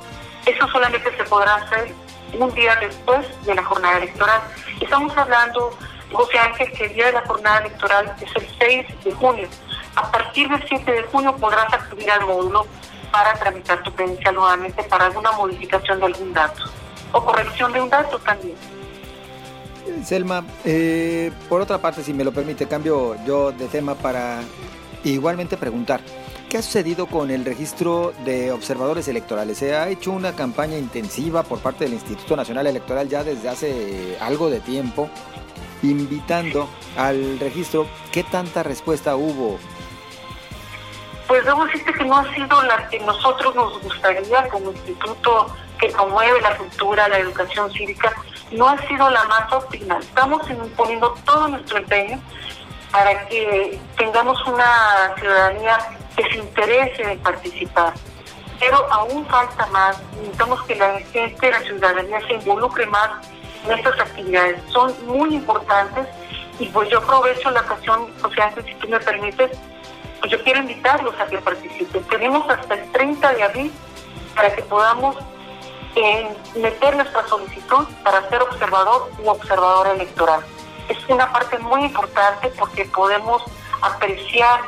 eso 0.45 0.67
solamente 0.69 1.15
se 1.15 1.23
podrá 1.25 1.55
hacer 1.55 1.93
un 2.37 2.53
día 2.53 2.75
después 2.77 3.25
de 3.45 3.55
la 3.55 3.63
jornada 3.63 3.97
electoral. 3.97 4.41
Estamos 4.79 5.15
hablando, 5.17 5.77
José 6.11 6.39
Ángel, 6.39 6.71
que 6.71 6.85
el 6.85 6.93
día 6.93 7.07
de 7.07 7.11
la 7.13 7.25
jornada 7.25 7.59
electoral 7.59 8.15
es 8.21 8.35
el 8.35 8.47
6 8.59 9.03
de 9.03 9.11
junio. 9.13 9.47
A 9.95 10.11
partir 10.11 10.47
del 10.49 10.63
7 10.67 10.91
de 10.91 11.03
junio 11.03 11.35
podrás 11.35 11.73
acudir 11.73 12.09
al 12.11 12.21
módulo 12.21 12.65
para 13.11 13.33
tramitar 13.33 13.81
tu 13.83 13.93
credencial 13.93 14.35
nuevamente 14.35 14.83
para 14.83 15.05
alguna 15.05 15.31
modificación 15.31 15.99
de 15.99 16.05
algún 16.05 16.33
dato 16.33 16.63
o 17.11 17.23
corrección 17.23 17.73
de 17.73 17.81
un 17.81 17.89
dato 17.89 18.19
también. 18.19 18.55
Selma, 20.03 20.43
eh, 20.65 21.31
por 21.47 21.61
otra 21.61 21.77
parte, 21.77 22.03
si 22.03 22.13
me 22.13 22.23
lo 22.23 22.31
permite, 22.33 22.67
cambio 22.67 23.15
yo 23.25 23.51
de 23.51 23.67
tema 23.67 23.95
para 23.95 24.41
igualmente 25.03 25.57
preguntar. 25.57 26.01
¿Qué 26.49 26.57
ha 26.57 26.61
sucedido 26.61 27.07
con 27.07 27.29
el 27.29 27.43
registro 27.43 28.13
de 28.23 28.53
observadores 28.53 29.09
electorales? 29.09 29.57
Se 29.57 29.75
ha 29.75 29.89
hecho 29.89 30.11
una 30.11 30.33
campaña 30.33 30.77
intensiva 30.77 31.43
por 31.43 31.59
parte 31.59 31.83
del 31.83 31.93
Instituto 31.93 32.37
Nacional 32.37 32.67
Electoral 32.67 33.09
ya 33.09 33.21
desde 33.21 33.49
hace 33.49 34.17
algo 34.21 34.49
de 34.49 34.61
tiempo, 34.61 35.09
invitando 35.83 36.69
al 36.95 37.37
registro. 37.37 37.85
¿Qué 38.13 38.23
tanta 38.23 38.63
respuesta 38.63 39.17
hubo? 39.17 39.59
Pues 41.27 41.43
debo 41.43 41.65
decirte 41.65 41.91
que 41.91 42.05
no 42.05 42.17
ha 42.17 42.33
sido 42.33 42.63
la 42.63 42.87
que 42.87 42.99
nosotros 43.01 43.53
nos 43.53 43.81
gustaría 43.81 44.47
como 44.47 44.71
instituto 44.71 45.53
que 45.77 45.89
promueve 45.89 46.39
la 46.39 46.55
cultura, 46.55 47.09
la 47.09 47.19
educación 47.19 47.69
cívica, 47.73 48.13
no 48.53 48.69
ha 48.69 48.87
sido 48.87 49.09
la 49.09 49.25
más 49.25 49.51
óptima. 49.51 49.99
Estamos 49.99 50.47
poniendo 50.77 51.13
todo 51.25 51.49
nuestro 51.49 51.79
empeño 51.79 52.21
para 52.89 53.27
que 53.27 53.77
tengamos 53.97 54.41
una 54.47 55.13
ciudadanía 55.19 55.77
que 56.17 56.23
se 56.23 56.37
interese 56.39 57.03
en 57.03 57.19
participar. 57.19 57.93
Pero 58.59 58.91
aún 58.91 59.25
falta 59.27 59.67
más, 59.67 60.01
necesitamos 60.15 60.63
que 60.63 60.75
la 60.75 60.99
gente, 60.99 61.51
la 61.51 61.61
ciudadanía 61.61 62.19
se 62.27 62.33
involucre 62.33 62.87
más 62.87 63.09
en 63.65 63.71
estas 63.77 63.99
actividades. 63.99 64.61
Son 64.71 64.93
muy 65.05 65.35
importantes 65.35 66.07
y 66.59 66.65
pues 66.69 66.89
yo 66.89 66.97
aprovecho 66.97 67.51
la 67.51 67.61
ocasión, 67.61 68.07
José 68.19 68.41
Ángel, 68.41 68.65
si 68.65 68.73
tú 68.75 68.87
me 68.87 68.99
permites, 68.99 69.51
pues 70.19 70.31
yo 70.31 70.43
quiero 70.43 70.61
invitarlos 70.61 71.13
a 71.19 71.27
que 71.27 71.37
participen. 71.37 72.03
Tenemos 72.05 72.49
hasta 72.49 72.73
el 72.73 72.91
30 72.91 73.33
de 73.33 73.43
abril 73.43 73.71
para 74.35 74.55
que 74.55 74.63
podamos 74.63 75.15
eh, 75.95 76.27
meter 76.55 76.95
nuestra 76.95 77.27
solicitud 77.27 77.85
para 78.03 78.27
ser 78.29 78.41
observador 78.41 79.11
u 79.19 79.29
observadora 79.29 79.91
electoral. 79.91 80.41
Es 80.89 80.97
una 81.09 81.31
parte 81.31 81.59
muy 81.59 81.83
importante 81.83 82.49
porque 82.57 82.85
podemos 82.85 83.43
apreciar 83.81 84.61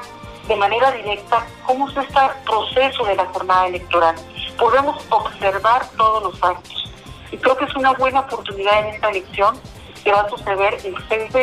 de 0.49 0.55
manera 0.55 0.91
directa 0.91 1.45
cómo 1.65 1.87
es 1.89 1.95
este 1.95 2.19
proceso 2.43 3.05
de 3.05 3.15
la 3.15 3.25
jornada 3.27 3.67
electoral. 3.67 4.15
Podemos 4.57 5.05
observar 5.11 5.87
todos 5.95 6.23
los 6.23 6.43
actos. 6.43 6.91
Y 7.31 7.37
creo 7.37 7.55
que 7.55 7.65
es 7.65 7.75
una 7.75 7.93
buena 7.93 8.21
oportunidad 8.21 8.79
en 8.79 8.95
esta 8.95 9.09
elección 9.09 9.59
que 10.03 10.11
va 10.11 10.21
a 10.21 10.29
suceder 10.29 10.73
el 10.83 10.95
6 11.07 11.33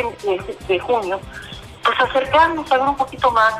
de, 0.67 0.79
junio, 0.79 1.21
pues 1.83 1.99
acercarnos 2.01 2.69
a 2.69 2.77
ver 2.77 2.87
un 2.89 2.97
poquito 2.97 3.31
más 3.31 3.55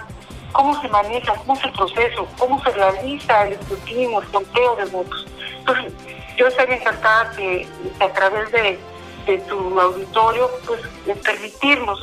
cómo 0.51 0.79
se 0.81 0.89
maneja, 0.89 1.33
cómo 1.35 1.53
es 1.53 1.63
el 1.63 1.71
proceso, 1.71 2.27
cómo 2.37 2.61
se 2.63 2.71
realiza 2.71 3.47
el 3.47 3.53
escrutinio, 3.53 4.21
el 4.21 4.27
conteo 4.27 4.75
de 4.75 4.85
votos. 4.85 5.25
Entonces, 5.59 5.93
yo 6.35 6.47
estaría 6.47 6.75
encantada 6.75 7.31
que, 7.37 7.65
a 8.01 8.09
través 8.09 8.51
de 8.51 9.37
tu 9.47 9.79
auditorio, 9.79 10.49
pues 10.65 10.81
permitirnos 11.23 11.99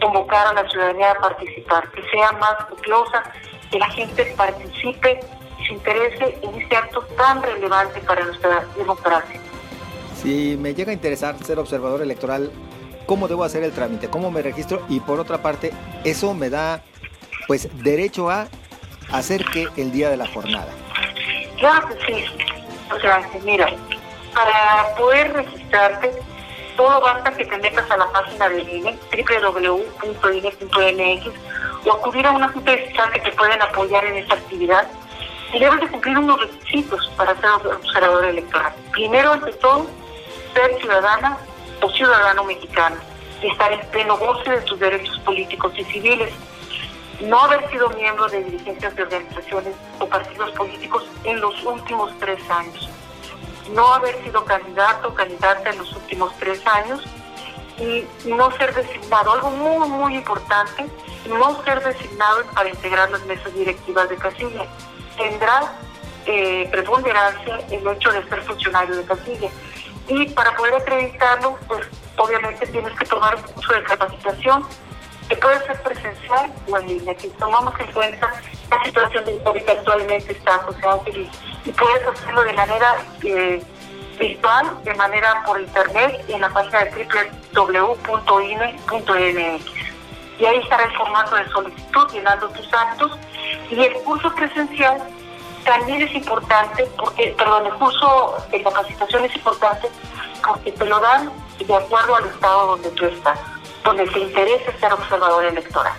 convocar 0.00 0.46
a 0.48 0.52
la 0.52 0.68
ciudadanía 0.68 1.12
a 1.12 1.14
participar, 1.18 1.90
que 1.90 2.02
sea 2.10 2.32
más 2.32 2.54
copiosa, 2.68 3.22
que 3.70 3.78
la 3.78 3.88
gente 3.90 4.34
participe 4.36 5.20
y 5.58 5.66
se 5.66 5.72
interese 5.72 6.38
en 6.42 6.60
este 6.60 6.76
acto 6.76 7.02
tan 7.16 7.42
relevante 7.42 8.00
para 8.00 8.24
nuestra 8.24 8.64
democracia. 8.76 9.40
Si 10.22 10.56
me 10.58 10.74
llega 10.74 10.90
a 10.90 10.94
interesar 10.94 11.36
ser 11.44 11.58
observador 11.58 12.02
electoral, 12.02 12.50
¿cómo 13.06 13.28
debo 13.28 13.44
hacer 13.44 13.62
el 13.62 13.72
trámite? 13.72 14.08
¿Cómo 14.08 14.30
me 14.30 14.42
registro? 14.42 14.84
Y 14.88 15.00
por 15.00 15.20
otra 15.20 15.38
parte, 15.38 15.72
eso 16.04 16.34
me 16.34 16.50
da 16.50 16.82
pues 17.46 17.68
derecho 17.82 18.30
a 18.30 18.48
hacer 19.12 19.44
que 19.44 19.68
el 19.76 19.92
día 19.92 20.10
de 20.10 20.16
la 20.16 20.26
jornada. 20.26 20.72
Claro 21.58 21.88
que 21.88 22.06
sí. 22.06 22.24
O 22.94 23.00
sea, 23.00 23.28
mira, 23.44 23.68
para 24.34 24.94
poder 24.96 25.32
registrarte 25.32 26.12
todo 26.76 27.00
basta 27.00 27.32
que 27.32 27.44
te 27.44 27.58
metas 27.58 27.90
a 27.90 27.96
la 27.96 28.12
página 28.12 28.48
del 28.48 28.68
INE, 28.68 28.96
www.ine.mx, 29.10 30.46
o 31.84 31.92
acudir 31.92 32.26
a 32.26 32.32
una 32.32 32.48
junta 32.48 32.70
de 32.72 32.84
que 33.12 33.20
te 33.20 33.32
pueden 33.32 33.60
apoyar 33.62 34.04
en 34.04 34.16
esta 34.16 34.34
actividad. 34.34 34.86
Y 35.52 35.58
debes 35.58 35.80
de 35.80 35.88
cumplir 35.88 36.18
unos 36.18 36.40
requisitos 36.40 37.10
para 37.16 37.34
ser 37.36 37.50
observador 37.50 38.24
electoral. 38.26 38.74
Primero, 38.92 39.32
ante 39.32 39.52
todo, 39.54 39.86
ser 40.54 40.78
ciudadana 40.80 41.38
o 41.80 41.90
ciudadano 41.90 42.44
mexicano 42.44 42.96
y 43.42 43.48
estar 43.48 43.72
en 43.72 43.80
pleno 43.90 44.16
goce 44.18 44.50
de 44.50 44.60
tus 44.62 44.78
derechos 44.78 45.18
políticos 45.20 45.72
y 45.76 45.84
civiles. 45.84 46.32
No 47.20 47.40
haber 47.40 47.70
sido 47.70 47.88
miembro 47.90 48.28
de 48.28 48.44
dirigencias 48.44 48.94
de 48.96 49.02
organizaciones 49.04 49.74
o 50.00 50.06
partidos 50.06 50.50
políticos 50.52 51.04
en 51.24 51.40
los 51.40 51.64
últimos 51.64 52.12
tres 52.18 52.38
años 52.50 52.90
no 53.70 53.94
haber 53.94 54.22
sido 54.24 54.44
candidato 54.44 55.08
o 55.08 55.14
candidata 55.14 55.70
en 55.70 55.78
los 55.78 55.92
últimos 55.92 56.32
tres 56.38 56.66
años 56.66 57.02
y 57.78 58.06
no 58.24 58.50
ser 58.52 58.74
designado, 58.74 59.32
algo 59.32 59.50
muy, 59.50 59.88
muy 59.88 60.16
importante, 60.16 60.86
no 61.28 61.62
ser 61.64 61.82
designado 61.82 62.44
para 62.54 62.68
integrar 62.68 63.10
las 63.10 63.24
mesas 63.26 63.52
directivas 63.54 64.08
de 64.08 64.16
casilla. 64.16 64.66
Tendrá 65.16 65.72
eh, 66.26 66.68
preponderancia 66.70 67.60
el 67.70 67.86
hecho 67.86 68.10
de 68.12 68.28
ser 68.28 68.42
funcionario 68.42 68.96
de 68.96 69.04
casilla. 69.04 69.50
Y 70.08 70.26
para 70.30 70.56
poder 70.56 70.74
acreditarlo, 70.74 71.58
pues 71.66 71.86
obviamente 72.16 72.66
tienes 72.66 72.96
que 72.98 73.04
tomar 73.04 73.36
un 73.36 73.42
curso 73.42 73.72
de 73.72 73.82
capacitación 73.82 74.64
que 75.28 75.36
puede 75.36 75.64
ser 75.66 75.82
presencial 75.82 76.52
o 76.68 76.78
en 76.78 76.86
línea. 76.86 77.14
Si 77.18 77.28
tomamos 77.30 77.74
en 77.80 77.92
cuenta 77.92 78.32
la 78.70 78.84
situación 78.84 79.24
de 79.24 79.42
COVID 79.42 79.68
actualmente 79.68 80.32
está, 80.32 80.64
sea, 80.80 80.98
y 81.66 81.72
puedes 81.72 82.06
hacerlo 82.06 82.44
de 82.44 82.52
manera 82.52 82.96
eh, 83.24 83.62
virtual, 84.18 84.82
de 84.84 84.94
manera 84.94 85.42
por 85.44 85.60
internet, 85.60 86.24
en 86.28 86.40
la 86.40 86.48
página 86.48 86.84
de 86.84 87.30
www.ine.mx. 87.54 88.86
Y 90.38 90.44
ahí 90.44 90.58
estará 90.58 90.84
el 90.84 90.96
formato 90.96 91.34
de 91.36 91.48
solicitud, 91.48 92.08
llenando 92.12 92.48
tus 92.50 92.72
actos. 92.72 93.12
Y 93.70 93.82
el 93.82 93.94
curso 94.04 94.32
presencial 94.34 95.02
también 95.64 96.02
es 96.02 96.14
importante, 96.14 96.86
porque, 96.96 97.34
perdón, 97.36 97.66
el 97.66 97.72
curso 97.74 98.36
de 98.50 98.62
capacitación 98.62 99.24
es 99.24 99.34
importante 99.34 99.88
porque 100.46 100.70
te 100.72 100.84
lo 100.84 101.00
dan 101.00 101.32
de 101.58 101.74
acuerdo 101.74 102.14
al 102.14 102.26
estado 102.26 102.66
donde 102.68 102.90
tú 102.90 103.06
estás, 103.06 103.38
donde 103.82 104.06
te 104.06 104.20
interesa 104.20 104.70
ser 104.78 104.92
observador 104.92 105.44
electoral. 105.44 105.94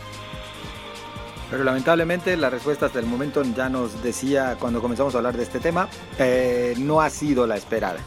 Pero 1.50 1.64
lamentablemente 1.64 2.36
la 2.36 2.50
respuesta 2.50 2.88
hasta 2.88 3.00
el 3.00 3.06
momento 3.06 3.42
ya 3.44 3.70
nos 3.70 4.04
decía 4.04 4.58
cuando 4.60 4.82
comenzamos 4.82 5.16
a 5.16 5.20
hablar 5.20 5.38
de 5.38 5.44
este 5.44 5.60
tema, 5.60 5.88
eh, 6.20 6.74
no 6.78 7.02
ha 7.02 7.10
sido 7.10 7.48
la 7.48 7.56
esperada. 7.56 8.00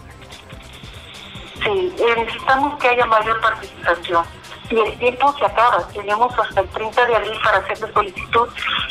Sí, 1.63 1.95
necesitamos 2.17 2.79
que 2.79 2.89
haya 2.89 3.07
mayor 3.07 3.41
participación. 3.41 4.25
Y 4.71 4.79
el 4.79 4.99
tiempo 4.99 5.35
se 5.39 5.45
acaba, 5.47 5.87
tenemos 5.89 6.33
hasta 6.39 6.61
el 6.61 6.69
30 6.69 7.07
de 7.07 7.17
abril 7.17 7.39
para 7.43 7.59
hacer 7.59 7.81
la 7.81 7.93
solicitud 7.93 8.49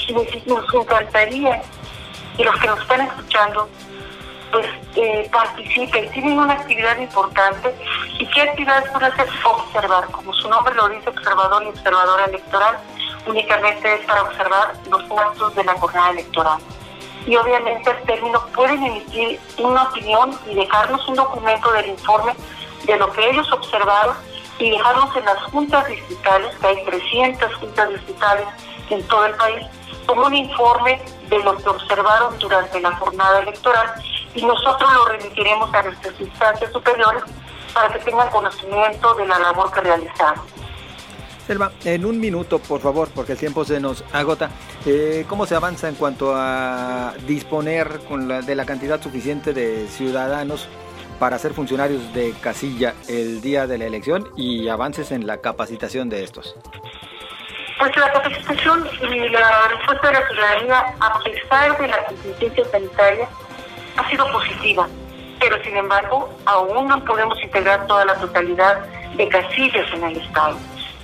y 0.08 0.14
nos 0.14 0.74
encantaría 0.74 1.62
que 2.36 2.44
los 2.44 2.60
que 2.60 2.68
nos 2.68 2.82
están 2.82 3.02
escuchando 3.02 3.70
pues 4.52 4.66
eh, 4.96 5.30
participen, 5.32 6.10
tienen 6.12 6.40
una 6.40 6.54
actividad 6.54 6.98
importante. 6.98 7.74
¿Y 8.18 8.26
qué 8.28 8.42
actividades 8.42 8.90
puede 8.92 9.06
hacer? 9.06 9.28
Observar, 9.44 10.06
como 10.12 10.34
su 10.34 10.50
nombre 10.50 10.74
lo 10.74 10.90
dice, 10.90 11.10
observador 11.10 11.64
y 11.64 11.68
observadora 11.68 12.26
electoral 12.26 12.78
únicamente 13.26 13.94
es 13.94 14.06
para 14.06 14.24
observar 14.24 14.74
los 14.90 15.04
actos 15.20 15.56
de 15.56 15.64
la 15.64 15.74
jornada 15.80 16.12
electoral. 16.12 16.60
Y 17.26 17.36
obviamente 17.36 17.92
el 17.92 18.02
término 18.04 18.46
pueden 18.56 18.84
emitir 18.84 19.40
una 19.58 19.84
opinión 19.84 20.38
y 20.48 20.56
dejarnos 20.56 21.08
un 21.08 21.16
documento 21.16 21.72
del 21.74 21.88
informe 21.88 22.34
de 22.86 22.98
lo 22.98 23.12
que 23.12 23.30
ellos 23.30 23.52
observaron 23.52 24.16
y 24.58 24.72
dejarnos 24.72 25.16
en 25.16 25.26
las 25.26 25.42
juntas 25.44 25.88
distritales, 25.88 26.56
que 26.58 26.68
hay 26.68 26.86
300 26.86 27.56
juntas 27.56 27.90
distritales 27.90 28.48
en 28.90 29.08
todo 29.08 29.26
el 29.26 29.36
país, 29.36 29.68
como 30.06 30.26
un 30.26 30.36
informe 30.36 31.02
de 31.30 31.40
lo 31.44 31.56
que 31.58 31.70
observaron 31.70 32.38
durante 32.40 32.80
la 32.82 32.96
jornada 32.96 33.40
electoral 33.40 33.94
y 34.34 34.46
nosotros 34.46 34.92
lo 34.94 35.06
remitiremos 35.06 35.74
a 35.74 35.84
nuestras 35.84 36.20
instancias 36.20 36.72
superiores 36.72 37.24
para 37.74 37.90
que 37.94 38.00
tengan 38.00 38.30
conocimiento 38.30 39.14
de 39.16 39.28
la 39.28 39.40
labor 39.40 39.72
que 39.72 39.82
realizaron. 39.82 40.42
Selma, 41.50 41.72
en 41.84 42.06
un 42.06 42.20
minuto, 42.20 42.60
por 42.60 42.80
favor, 42.80 43.10
porque 43.16 43.32
el 43.32 43.40
tiempo 43.40 43.66
se 43.66 43.80
nos 43.80 44.04
agota. 44.14 44.52
Eh, 44.86 45.26
¿Cómo 45.28 45.48
se 45.48 45.56
avanza 45.56 45.90
en 45.90 45.96
cuanto 45.96 46.36
a 46.36 47.16
disponer 47.26 48.02
con 48.08 48.46
de 48.46 48.54
la 48.54 48.66
cantidad 48.68 49.02
suficiente 49.02 49.52
de 49.52 49.88
ciudadanos 49.88 50.70
para 51.18 51.40
ser 51.40 51.56
funcionarios 51.56 52.14
de 52.14 52.36
casilla 52.40 52.94
el 53.08 53.42
día 53.42 53.66
de 53.66 53.80
la 53.80 53.86
elección 53.86 54.30
y 54.38 54.68
avances 54.68 55.12
en 55.12 55.26
la 55.26 55.38
capacitación 55.38 56.08
de 56.08 56.24
estos? 56.24 56.56
Pues 57.80 57.98
la 57.98 58.12
capacitación 58.12 58.88
y 59.12 59.30
la 59.30 59.70
respuesta 59.70 60.08
de 60.08 60.14
la 60.14 60.28
ciudadanía, 60.28 60.96
a 61.00 61.20
pesar 61.24 61.82
de 61.82 61.88
la 61.88 62.06
contingencia 62.06 62.66
sanitaria, 62.66 63.28
ha 63.98 64.08
sido 64.08 64.32
positiva. 64.32 64.88
Pero 65.40 65.64
sin 65.64 65.76
embargo, 65.78 66.30
aún 66.46 66.88
no 66.88 67.04
podemos 67.06 67.42
integrar 67.42 67.88
toda 67.88 68.06
la 68.06 68.14
totalidad 68.20 68.86
de 69.18 69.28
casillas 69.30 69.92
en 69.96 70.04
el 70.04 70.18
Estado 70.18 70.56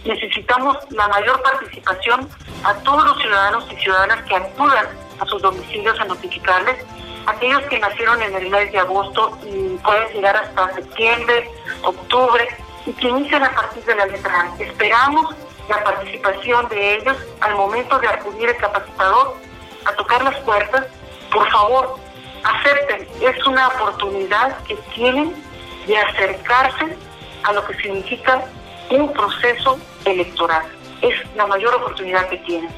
necesitamos 0.05 0.77
la 0.91 1.07
mayor 1.07 1.41
participación 1.41 2.29
a 2.63 2.73
todos 2.75 3.05
los 3.05 3.17
ciudadanos 3.19 3.67
y 3.71 3.75
ciudadanas 3.75 4.23
que 4.25 4.35
acudan 4.35 4.85
a 5.19 5.25
sus 5.25 5.41
domicilios 5.41 5.99
a 5.99 6.05
notificarles, 6.05 6.85
aquellos 7.25 7.61
que 7.63 7.79
nacieron 7.79 8.21
en 8.21 8.35
el 8.35 8.49
mes 8.49 8.71
de 8.71 8.79
agosto 8.79 9.37
y 9.43 9.77
pueden 9.77 10.13
llegar 10.13 10.37
hasta 10.37 10.73
septiembre, 10.75 11.49
octubre, 11.83 12.47
y 12.85 12.93
que 12.93 13.07
inician 13.07 13.43
a 13.43 13.51
partir 13.55 13.83
de 13.83 13.95
la 13.95 14.05
letra 14.05 14.41
A. 14.41 14.61
Esperamos 14.61 15.35
la 15.67 15.83
participación 15.83 16.69
de 16.69 16.95
ellos 16.97 17.17
al 17.41 17.55
momento 17.55 17.97
de 17.99 18.07
acudir 18.07 18.49
el 18.49 18.57
capacitador 18.57 19.35
a 19.85 19.91
tocar 19.93 20.23
las 20.23 20.37
puertas. 20.41 20.85
Por 21.31 21.49
favor, 21.49 21.95
acepten, 22.43 23.07
es 23.21 23.47
una 23.47 23.69
oportunidad 23.69 24.63
que 24.65 24.75
tienen 24.93 25.35
de 25.87 25.97
acercarse 25.97 26.95
a 27.43 27.53
lo 27.53 27.65
que 27.65 27.75
significa 27.77 28.43
un 28.91 29.11
proceso 29.13 29.77
electoral. 30.05 30.65
Es 31.01 31.13
la 31.35 31.47
mayor 31.47 31.75
oportunidad 31.75 32.27
que 32.29 32.37
tienen. 32.37 32.69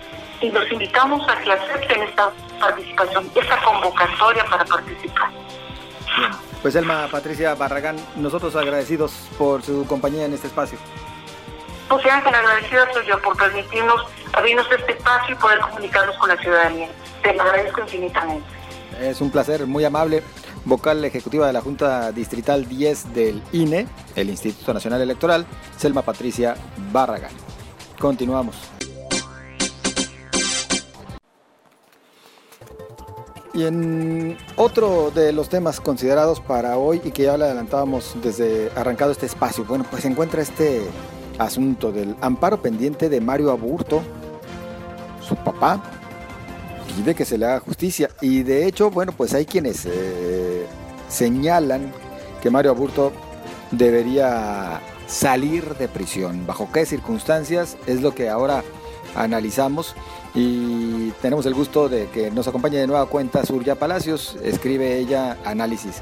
Y 0.42 0.52
los 0.52 0.72
invitamos 0.72 1.28
a 1.28 1.36
que 1.42 1.52
acepten 1.52 2.04
esta 2.04 2.32
participación, 2.60 3.30
esa 3.36 3.58
convocatoria 3.64 4.46
para 4.46 4.66
participar. 4.66 5.30
Bien. 6.18 6.32
Pues 6.62 6.76
Elma 6.76 7.08
Patricia 7.12 7.54
Barragán, 7.56 7.96
nosotros 8.16 8.56
agradecidos 8.56 9.14
por 9.38 9.62
su 9.62 9.86
compañía 9.86 10.26
en 10.26 10.34
este 10.34 10.48
espacio. 10.48 10.78
Pues 11.88 12.06
Ángel, 12.06 12.36
agradecida 12.36 12.92
soy 12.94 13.06
yo 13.06 13.22
por 13.22 13.38
permitirnos 13.38 14.02
abrirnos 14.34 14.70
este 14.72 14.92
espacio 14.94 15.36
y 15.36 15.38
poder 15.38 15.60
comunicarnos 15.60 16.18
con 16.18 16.30
la 16.30 16.38
ciudadanía. 16.38 16.90
Te 17.22 17.34
lo 17.34 17.44
agradezco 17.44 17.82
infinitamente. 17.82 18.46
Es 19.00 19.22
un 19.22 19.32
placer, 19.32 19.66
muy 19.66 19.86
amable. 19.86 20.24
Vocal 20.68 21.06
ejecutiva 21.06 21.48
de 21.48 21.54
la 21.54 21.62
Junta 21.62 22.12
Distrital 22.12 22.68
10 22.68 23.14
del 23.14 23.42
INE, 23.54 23.88
el 24.18 24.30
Instituto 24.30 24.74
Nacional 24.74 25.02
Electoral, 25.02 25.46
Selma 25.78 26.02
Patricia 26.02 26.56
Barragán. 26.92 27.32
Continuamos. 27.98 28.58
Y 33.54 33.64
en 33.64 34.38
otro 34.58 35.10
de 35.12 35.32
los 35.32 35.48
temas 35.48 35.80
considerados 35.80 36.42
para 36.42 36.78
hoy 36.78 37.00
y 37.02 37.12
que 37.12 37.24
ya 37.24 37.38
le 37.38 37.46
adelantábamos 37.46 38.18
desde 38.22 38.70
arrancado 38.76 39.12
este 39.12 39.26
espacio, 39.26 39.64
bueno, 39.64 39.86
pues 39.90 40.02
se 40.02 40.10
encuentra 40.10 40.42
este 40.42 40.82
asunto 41.40 41.94
del 41.94 42.18
amparo 42.20 42.62
pendiente 42.62 43.08
de 43.08 43.22
Mario 43.22 43.52
Aburto, 43.52 44.02
su 45.22 45.38
papá, 45.38 45.82
pide 46.98 47.14
que 47.14 47.26
se 47.26 47.38
le 47.38 47.46
haga 47.46 47.60
justicia. 47.60 48.10
Y 48.22 48.44
de 48.44 48.66
hecho, 48.66 48.90
bueno, 48.90 49.12
pues 49.16 49.34
hay 49.34 49.46
quienes 49.46 49.86
eh, 49.86 50.66
señalan 51.10 51.92
que 52.42 52.50
Mario 52.50 52.72
Aburto 52.72 53.14
debería 53.72 54.82
salir 55.08 55.76
de 55.76 55.88
prisión. 55.88 56.48
¿Bajo 56.48 56.72
qué 56.72 56.86
circunstancias? 56.86 57.78
Es 57.86 58.02
lo 58.02 58.16
que 58.16 58.30
ahora 58.30 58.64
analizamos 59.16 59.96
y 60.34 61.12
tenemos 61.22 61.46
el 61.46 61.54
gusto 61.54 61.88
de 61.88 62.08
que 62.08 62.32
nos 62.32 62.48
acompañe 62.48 62.78
de 62.78 62.88
nueva 62.88 63.06
cuenta 63.06 63.46
Surya 63.46 63.76
Palacios. 63.76 64.36
Escribe 64.44 64.98
ella 64.98 65.38
análisis 65.46 66.02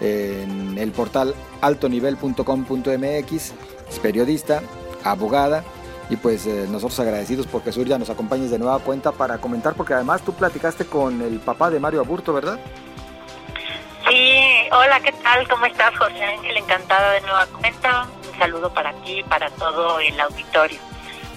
en 0.00 0.78
el 0.78 0.92
portal 0.92 1.34
altonivel.com.mx. 1.62 3.32
Es 3.32 3.98
periodista, 4.00 4.62
abogada 5.02 5.64
y 6.10 6.16
pues 6.16 6.46
eh, 6.46 6.66
nosotros 6.68 6.98
agradecidos 7.00 7.46
porque 7.46 7.72
Surya 7.72 7.98
nos 7.98 8.10
acompañes 8.10 8.50
de 8.50 8.58
nueva 8.58 8.78
cuenta 8.78 9.12
para 9.12 9.38
comentar 9.38 9.74
porque 9.74 9.94
además 9.94 10.22
tú 10.22 10.34
platicaste 10.34 10.86
con 10.86 11.20
el 11.20 11.38
papá 11.40 11.70
de 11.70 11.80
Mario 11.80 12.00
Aburto, 12.00 12.32
¿verdad? 12.32 12.58
Sí, 14.08 14.40
hola, 14.72 15.00
¿qué 15.00 15.12
tal? 15.12 15.46
¿Cómo 15.48 15.66
estás, 15.66 15.96
José 15.98 16.24
Ángel? 16.24 16.56
Encantada 16.56 17.12
de 17.12 17.20
nueva 17.20 17.46
cuenta. 17.46 18.06
Un 18.32 18.38
saludo 18.38 18.72
para 18.72 18.92
ti 19.02 19.18
y 19.18 19.22
para 19.24 19.50
todo 19.50 20.00
el 20.00 20.18
auditorio. 20.18 20.78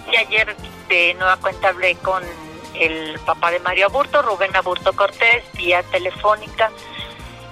Y 0.09 0.15
ayer 0.15 0.55
de 0.87 1.13
nueva 1.15 1.35
cuenta 1.37 1.69
hablé 1.69 1.95
con 1.95 2.23
el 2.75 3.19
papá 3.25 3.51
de 3.51 3.59
Mario 3.59 3.87
Aburto, 3.87 4.21
Rubén 4.21 4.55
Aburto 4.55 4.93
Cortés, 4.93 5.43
vía 5.53 5.83
telefónica. 5.83 6.71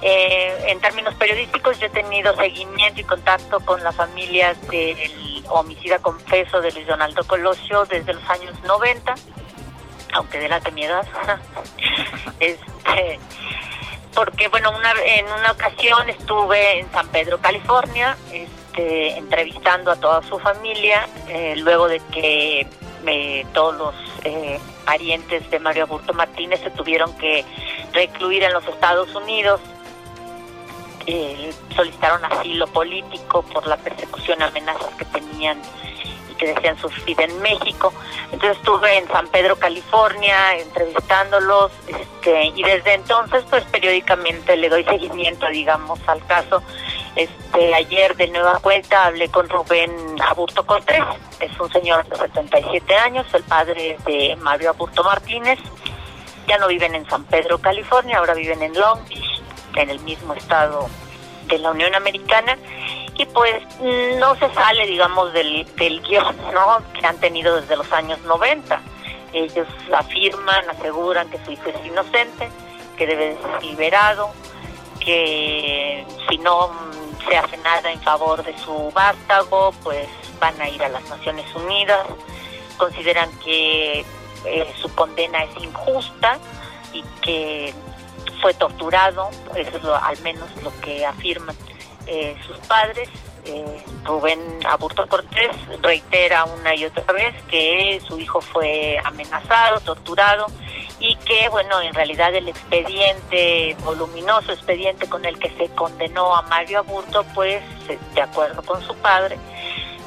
Eh, 0.01 0.67
en 0.67 0.79
términos 0.79 1.13
periodísticos, 1.15 1.77
yo 1.79 1.87
he 1.87 1.89
tenido 1.89 2.33
seguimiento 2.37 3.01
y 3.01 3.03
contacto 3.03 3.59
con 3.59 3.83
las 3.83 3.95
familias 3.95 4.57
del 4.69 5.28
homicida 5.49 5.99
confeso 5.99 6.61
de 6.61 6.71
Luis 6.71 6.87
Donaldo 6.87 7.23
Colosio 7.25 7.85
desde 7.85 8.13
los 8.13 8.29
años 8.29 8.53
90, 8.63 9.15
aunque 10.13 10.39
de 10.39 10.49
la 10.49 10.59
mi 10.73 10.85
edad. 10.85 11.07
este, 12.39 13.19
porque, 14.13 14.47
bueno, 14.47 14.71
una, 14.71 14.91
en 15.05 15.25
una 15.25 15.51
ocasión 15.51 16.09
estuve 16.09 16.79
en 16.79 16.91
San 16.91 17.07
Pedro, 17.09 17.39
California, 17.39 18.17
este, 18.31 19.17
entrevistando 19.17 19.91
a 19.91 19.95
toda 19.95 20.21
su 20.23 20.39
familia, 20.39 21.07
eh, 21.27 21.55
luego 21.57 21.87
de 21.87 22.01
que 22.11 22.67
eh, 23.05 23.45
todos 23.53 23.75
los 23.75 23.95
eh, 24.23 24.59
parientes 24.85 25.49
de 25.49 25.59
Mario 25.59 25.83
Aburto 25.83 26.13
Martínez 26.13 26.59
se 26.61 26.71
tuvieron 26.71 27.15
que 27.17 27.45
recluir 27.93 28.43
en 28.43 28.53
los 28.53 28.65
Estados 28.67 29.13
Unidos. 29.15 29.61
Solicitaron 31.75 32.23
asilo 32.25 32.67
político 32.67 33.41
por 33.43 33.65
la 33.67 33.77
persecución, 33.77 34.41
amenazas 34.41 34.93
que 34.97 35.05
tenían 35.05 35.59
y 36.31 36.35
que 36.35 36.53
decían 36.53 36.77
sufrir 36.77 37.19
en 37.21 37.41
México. 37.41 37.93
Entonces 38.31 38.57
estuve 38.57 38.97
en 38.97 39.07
San 39.07 39.27
Pedro, 39.27 39.55
California, 39.57 40.55
entrevistándolos 40.57 41.71
este, 41.87 42.45
y 42.55 42.63
desde 42.63 42.93
entonces 42.93 43.43
pues 43.49 43.63
periódicamente 43.65 44.55
le 44.55 44.69
doy 44.69 44.83
seguimiento, 44.83 45.47
digamos, 45.47 45.99
al 46.07 46.23
caso 46.27 46.61
este, 47.15 47.73
ayer 47.73 48.15
de 48.15 48.27
nueva 48.27 48.59
cuenta 48.59 49.05
hablé 49.05 49.29
con 49.29 49.49
Rubén 49.49 49.91
Aburto 50.21 50.65
Cortés, 50.65 51.03
es 51.39 51.59
un 51.59 51.69
señor 51.71 52.07
de 52.07 52.15
77 52.15 52.95
años, 52.95 53.25
el 53.33 53.43
padre 53.43 53.97
de 54.05 54.37
Mario 54.37 54.69
Aburto 54.69 55.03
Martínez. 55.03 55.59
Ya 56.47 56.57
no 56.57 56.67
viven 56.67 56.95
en 56.95 57.07
San 57.09 57.25
Pedro, 57.25 57.59
California, 57.59 58.17
ahora 58.17 58.33
viven 58.33 58.61
en 58.61 58.73
Long 58.73 58.99
Beach, 59.07 59.38
en 59.81 59.89
el 59.89 59.99
mismo 60.01 60.33
estado 60.33 60.87
de 61.45 61.57
la 61.59 61.71
Unión 61.71 61.95
Americana. 61.95 62.57
Y 63.15 63.25
pues 63.25 63.61
no 64.17 64.35
se 64.35 64.53
sale, 64.53 64.85
digamos, 64.85 65.33
del, 65.33 65.65
del 65.75 66.01
guion 66.01 66.35
¿no? 66.53 66.81
que 66.93 67.05
han 67.05 67.17
tenido 67.19 67.59
desde 67.59 67.75
los 67.75 67.91
años 67.91 68.19
90. 68.21 68.79
Ellos 69.33 69.67
afirman, 69.93 70.69
aseguran 70.69 71.29
que 71.29 71.37
su 71.43 71.51
hijo 71.51 71.69
es 71.69 71.85
inocente, 71.85 72.49
que 72.97 73.05
debe 73.05 73.37
ser 73.41 73.63
liberado, 73.63 74.31
que 74.99 76.05
si 76.29 76.37
no 76.37 76.71
se 77.27 77.37
hace 77.37 77.57
nada 77.57 77.91
en 77.91 78.01
favor 78.01 78.43
de 78.43 78.57
su 78.57 78.91
vástago, 78.91 79.73
pues 79.83 80.07
van 80.39 80.59
a 80.61 80.69
ir 80.69 80.81
a 80.83 80.89
las 80.89 81.07
Naciones 81.09 81.45
Unidas, 81.53 82.07
consideran 82.77 83.29
que 83.39 84.05
eh, 84.45 84.73
su 84.81 84.93
condena 84.95 85.43
es 85.43 85.63
injusta 85.63 86.39
y 86.93 87.03
que 87.21 87.73
fue 88.41 88.53
torturado, 88.53 89.29
eso 89.55 89.77
es 89.77 89.83
lo, 89.83 89.95
al 89.95 90.19
menos 90.21 90.49
lo 90.63 90.71
que 90.81 91.05
afirman 91.05 91.55
eh, 92.07 92.35
sus 92.45 92.57
padres. 92.67 93.09
Eh, 93.45 93.83
Rubén 94.03 94.39
Aburto 94.67 95.07
Cortés 95.07 95.55
reitera 95.81 96.43
una 96.43 96.75
y 96.75 96.85
otra 96.85 97.13
vez 97.13 97.33
que 97.43 98.01
su 98.05 98.19
hijo 98.19 98.41
fue 98.41 98.99
amenazado, 99.03 99.79
torturado 99.79 100.47
y 100.99 101.15
que, 101.17 101.47
bueno, 101.49 101.81
en 101.81 101.93
realidad 101.93 102.33
el 102.35 102.49
expediente, 102.49 103.75
voluminoso 103.83 104.51
expediente 104.51 105.07
con 105.07 105.23
el 105.23 105.39
que 105.39 105.49
se 105.51 105.69
condenó 105.75 106.35
a 106.35 106.41
Mario 106.43 106.79
Aburto, 106.79 107.23
pues, 107.33 107.63
eh, 107.87 107.97
de 108.13 108.21
acuerdo 108.21 108.61
con 108.63 108.81
su 108.81 108.93
padre, 108.95 109.37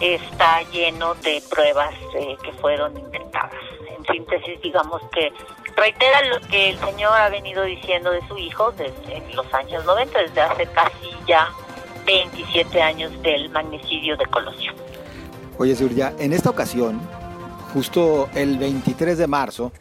está 0.00 0.62
lleno 0.72 1.14
de 1.16 1.42
pruebas 1.48 1.94
que 2.42 2.52
fueron 2.54 2.98
inventadas. 2.98 3.71
En 4.12 4.18
síntesis, 4.18 4.61
digamos 4.62 5.01
que 5.12 5.33
reitera 5.77 6.22
lo 6.27 6.40
que 6.48 6.70
el 6.70 6.79
señor 6.79 7.12
ha 7.12 7.29
venido 7.31 7.64
diciendo 7.64 8.11
de 8.11 8.20
su 8.29 8.37
hijo 8.37 8.72
desde 8.72 9.22
los 9.35 9.53
años 9.55 9.85
90, 9.85 10.18
desde 10.18 10.40
hace 10.40 10.66
casi 10.66 11.09
ya 11.27 11.48
27 12.05 12.83
años 12.83 13.11
del 13.22 13.48
magnicidio 13.51 14.16
de 14.16 14.27
Colosio. 14.27 14.72
Oye, 15.59 15.75
Surya, 15.75 16.12
en 16.18 16.33
esta 16.33 16.51
ocasión, 16.51 17.01
justo 17.72 18.29
el 18.35 18.59
23 18.59 19.16
de 19.16 19.27
marzo, 19.27 19.72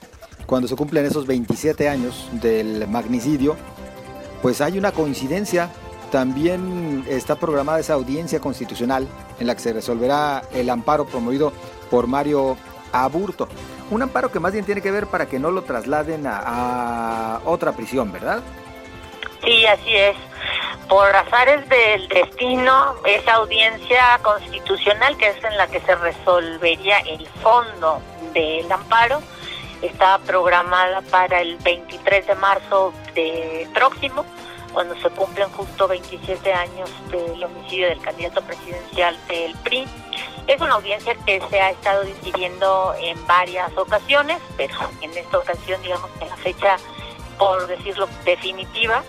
cuando 0.45 0.67
se 0.67 0.75
cumplen 0.75 1.05
esos 1.05 1.25
27 1.27 1.89
años 1.89 2.29
del 2.33 2.87
magnicidio, 2.87 3.55
pues 4.41 4.61
hay 4.61 4.77
una 4.77 4.91
coincidencia. 4.91 5.69
También 6.11 7.05
está 7.07 7.35
programada 7.35 7.79
esa 7.79 7.93
audiencia 7.93 8.39
constitucional 8.39 9.07
en 9.39 9.47
la 9.47 9.55
que 9.55 9.61
se 9.61 9.73
resolverá 9.73 10.43
el 10.53 10.69
amparo 10.69 11.05
promovido 11.05 11.53
por 11.89 12.07
Mario 12.07 12.57
Aburto. 12.91 13.47
Un 13.89 14.01
amparo 14.01 14.31
que 14.31 14.39
más 14.39 14.53
bien 14.53 14.65
tiene 14.65 14.81
que 14.81 14.91
ver 14.91 15.07
para 15.07 15.27
que 15.27 15.39
no 15.39 15.51
lo 15.51 15.63
trasladen 15.63 16.25
a, 16.25 17.41
otra 17.45 17.73
prisión, 17.73 18.11
¿verdad? 18.11 18.41
Sí, 19.43 19.65
así 19.65 19.95
es. 19.95 20.15
Por 20.87 21.15
azares 21.15 21.67
del 21.69 22.07
destino, 22.07 22.95
esa 23.05 23.35
audiencia 23.35 24.19
constitucional, 24.21 25.17
que 25.17 25.29
es 25.29 25.43
en 25.43 25.57
la 25.57 25.67
que 25.67 25.79
se 25.81 25.95
resolvería 25.95 26.99
el 26.99 27.25
fondo 27.41 28.01
del 28.33 28.69
amparo, 28.71 29.21
está 29.81 30.19
programada 30.19 31.01
para 31.01 31.41
el 31.41 31.57
23 31.57 32.27
de 32.27 32.35
marzo 32.35 32.93
de 33.15 33.67
próximo, 33.73 34.25
cuando 34.73 34.95
se 35.01 35.09
cumplen 35.09 35.49
justo 35.49 35.87
27 35.87 36.53
años 36.53 36.89
del 37.09 37.43
homicidio 37.43 37.87
del 37.89 38.01
candidato 38.01 38.41
presidencial 38.41 39.17
del 39.27 39.55
PRI. 39.63 39.85
Es 40.47 40.59
una 40.59 40.73
audiencia 40.73 41.15
que 41.25 41.41
se 41.49 41.61
ha 41.61 41.69
estado 41.69 42.03
decidiendo 42.03 42.93
en 42.99 43.25
varias 43.27 43.75
ocasiones, 43.77 44.37
pero 44.57 44.73
en 45.01 45.15
esta 45.17 45.37
ocasión, 45.37 45.81
digamos 45.81 46.09
que 46.19 46.25
la 46.25 46.35
fecha, 46.37 46.77
por 47.37 47.67
decirlo 47.67 48.07
definitiva, 48.25 49.03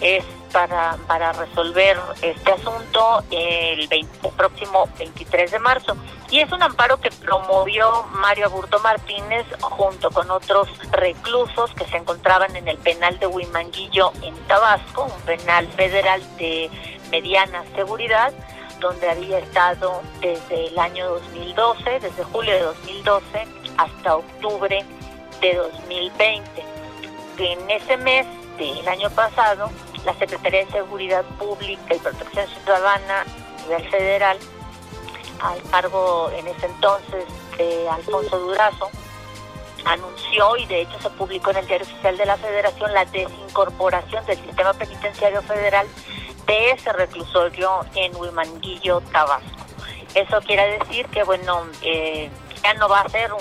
es 0.00 0.24
para, 0.54 0.96
para 1.08 1.32
resolver 1.32 1.98
este 2.22 2.52
asunto 2.52 3.24
el, 3.32 3.88
próximo 4.36 4.88
23 4.98 5.50
de 5.50 5.58
marzo. 5.58 5.96
Y 6.30 6.40
es 6.40 6.50
un 6.52 6.62
amparo 6.62 7.00
que 7.00 7.10
promovió 7.10 8.04
Mario 8.12 8.46
Aburto 8.46 8.78
Martínez 8.78 9.44
junto 9.60 10.10
con 10.10 10.30
otros 10.30 10.68
reclusos 10.92 11.72
que 11.74 11.84
se 11.86 11.96
encontraban 11.96 12.54
en 12.54 12.68
el 12.68 12.78
penal 12.78 13.18
de 13.18 13.26
Huimanguillo 13.26 14.12
en 14.22 14.34
Tabasco, 14.46 15.04
un 15.04 15.20
penal 15.22 15.66
federal 15.68 16.22
de 16.38 16.70
mediana 17.10 17.64
seguridad, 17.74 18.32
donde 18.84 19.08
había 19.08 19.38
estado 19.38 20.02
desde 20.20 20.66
el 20.66 20.78
año 20.78 21.08
2012, 21.08 22.00
desde 22.00 22.22
julio 22.24 22.52
de 22.52 22.60
2012 22.60 23.24
hasta 23.78 24.16
octubre 24.16 24.84
de 25.40 25.54
2020. 25.54 26.64
En 27.38 27.70
ese 27.70 27.96
mes 27.96 28.26
del 28.58 28.86
año 28.86 29.08
pasado, 29.10 29.70
la 30.04 30.12
Secretaría 30.18 30.66
de 30.66 30.70
Seguridad 30.70 31.24
Pública 31.38 31.94
y 31.94 31.98
Protección 31.98 32.46
Ciudadana 32.46 33.22
a 33.22 33.62
nivel 33.62 33.90
federal, 33.90 34.38
al 35.40 35.62
cargo 35.70 36.30
en 36.36 36.46
ese 36.46 36.66
entonces 36.66 37.24
de 37.56 37.88
Alfonso 37.88 38.38
Durazo, 38.38 38.90
anunció 39.86 40.56
y 40.58 40.66
de 40.66 40.82
hecho 40.82 41.00
se 41.00 41.08
publicó 41.10 41.50
en 41.52 41.56
el 41.56 41.66
Diario 41.66 41.86
Oficial 41.86 42.18
de 42.18 42.26
la 42.26 42.36
Federación 42.36 42.92
la 42.92 43.06
desincorporación 43.06 44.24
del 44.26 44.36
sistema 44.36 44.74
penitenciario 44.74 45.40
federal 45.42 45.86
de 46.46 46.70
ese 46.72 46.92
reclusorio 46.92 47.84
en 47.94 48.14
Huimanguillo, 48.16 49.00
Tabasco. 49.12 49.48
Eso 50.14 50.40
quiere 50.42 50.78
decir 50.78 51.06
que, 51.06 51.24
bueno, 51.24 51.66
eh, 51.82 52.30
ya 52.62 52.74
no 52.74 52.88
va 52.88 53.00
a 53.00 53.08
ser 53.08 53.32
un, 53.32 53.40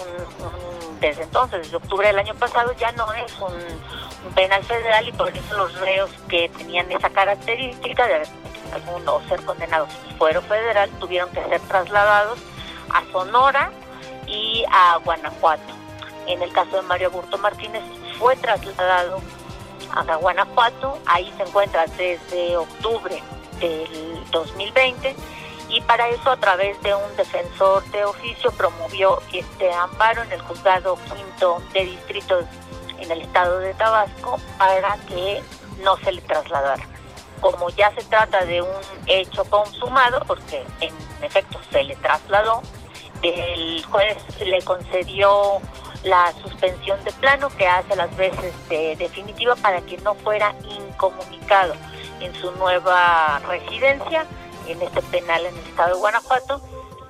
desde 0.99 1.23
entonces, 1.23 1.63
desde 1.63 1.77
octubre 1.77 2.07
del 2.07 2.17
año 2.17 2.33
pasado, 2.35 2.73
ya 2.79 2.91
no 2.93 3.11
es 3.13 3.31
un, 3.39 3.53
penal 4.35 4.63
federal 4.63 5.05
y 5.05 5.11
por 5.11 5.35
eso 5.35 5.57
los 5.57 5.77
reos 5.81 6.09
que 6.29 6.47
tenían 6.47 6.89
esa 6.89 7.09
característica 7.09 8.07
de 8.07 8.15
haber 8.15 8.27
alguno 8.73 9.21
ser 9.27 9.43
condenados 9.43 9.89
fuero 10.17 10.41
federal 10.43 10.89
tuvieron 10.91 11.29
que 11.31 11.43
ser 11.43 11.59
trasladados 11.67 12.39
a 12.89 13.03
Sonora 13.11 13.69
y 14.25 14.63
a 14.71 14.97
Guanajuato. 15.03 15.73
En 16.25 16.41
el 16.41 16.53
caso 16.53 16.77
de 16.77 16.83
Mario 16.83 17.11
Burto 17.11 17.37
Martínez 17.37 17.83
fue 18.17 18.37
trasladado 18.37 19.21
a 19.91 20.15
Guanajuato, 20.15 20.97
ahí 21.05 21.31
se 21.37 21.43
encuentra 21.43 21.85
desde 21.97 22.57
octubre 22.57 23.21
del 23.59 24.23
2020 24.31 25.15
y 25.69 25.81
para 25.81 26.09
eso 26.09 26.31
a 26.31 26.37
través 26.37 26.81
de 26.83 26.93
un 26.93 27.15
defensor 27.15 27.83
de 27.91 28.05
oficio 28.05 28.51
promovió 28.51 29.21
este 29.33 29.71
amparo 29.73 30.21
en 30.23 30.31
el 30.31 30.41
juzgado 30.41 30.97
quinto 31.13 31.61
de 31.73 31.85
distrito 31.85 32.39
en 32.99 33.11
el 33.11 33.21
estado 33.21 33.59
de 33.59 33.73
Tabasco 33.73 34.39
para 34.57 34.97
que 35.07 35.41
no 35.83 35.97
se 35.97 36.11
le 36.11 36.21
trasladara. 36.21 36.87
Como 37.41 37.69
ya 37.71 37.93
se 37.95 38.03
trata 38.03 38.45
de 38.45 38.61
un 38.61 38.69
hecho 39.07 39.43
consumado, 39.45 40.21
porque 40.25 40.63
en 40.79 40.93
efecto 41.21 41.59
se 41.71 41.83
le 41.83 41.95
trasladó, 41.97 42.61
el 43.21 43.83
juez 43.85 44.17
le 44.39 44.61
concedió 44.61 45.59
la 46.03 46.33
suspensión 46.41 47.01
de 47.03 47.11
plano 47.13 47.49
que 47.49 47.67
hace 47.67 47.95
las 47.95 48.15
veces 48.17 48.53
de 48.69 48.95
definitiva 48.97 49.55
para 49.55 49.81
que 49.81 49.97
no 49.99 50.15
fuera 50.15 50.53
incomunicado 50.69 51.73
en 52.19 52.33
su 52.35 52.51
nueva 52.53 53.39
residencia, 53.47 54.25
en 54.67 54.81
este 54.81 55.01
penal 55.03 55.45
en 55.45 55.57
el 55.57 55.65
estado 55.65 55.95
de 55.95 55.99
Guanajuato, 55.99 56.61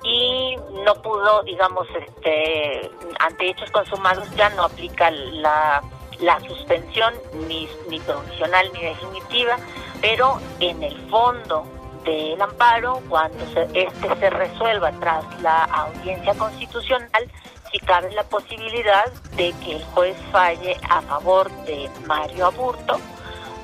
y 0.04 0.56
no 0.84 0.94
pudo, 0.96 1.42
digamos, 1.44 1.88
este, 1.96 2.90
ante 3.20 3.50
hechos 3.50 3.70
consumados 3.70 4.28
ya 4.36 4.50
no 4.50 4.64
aplica 4.64 5.10
la, 5.10 5.82
la 6.20 6.40
suspensión 6.40 7.14
ni, 7.48 7.68
ni 7.88 7.98
provisional 8.00 8.70
ni 8.74 8.82
definitiva, 8.82 9.56
pero 10.00 10.38
en 10.60 10.82
el 10.82 10.96
fondo 11.08 11.64
del 12.04 12.40
amparo, 12.40 13.00
cuando 13.08 13.44
este 13.72 14.14
se 14.20 14.30
resuelva 14.30 14.92
tras 15.00 15.40
la 15.40 15.64
audiencia 15.64 16.34
constitucional, 16.34 17.30
si 17.74 17.80
cabe 17.80 18.12
la 18.12 18.22
posibilidad 18.22 19.12
de 19.36 19.52
que 19.64 19.72
el 19.72 19.84
juez 19.86 20.16
falle 20.30 20.76
a 20.88 21.02
favor 21.02 21.50
de 21.64 21.90
Mario 22.06 22.46
Aburto 22.46 23.00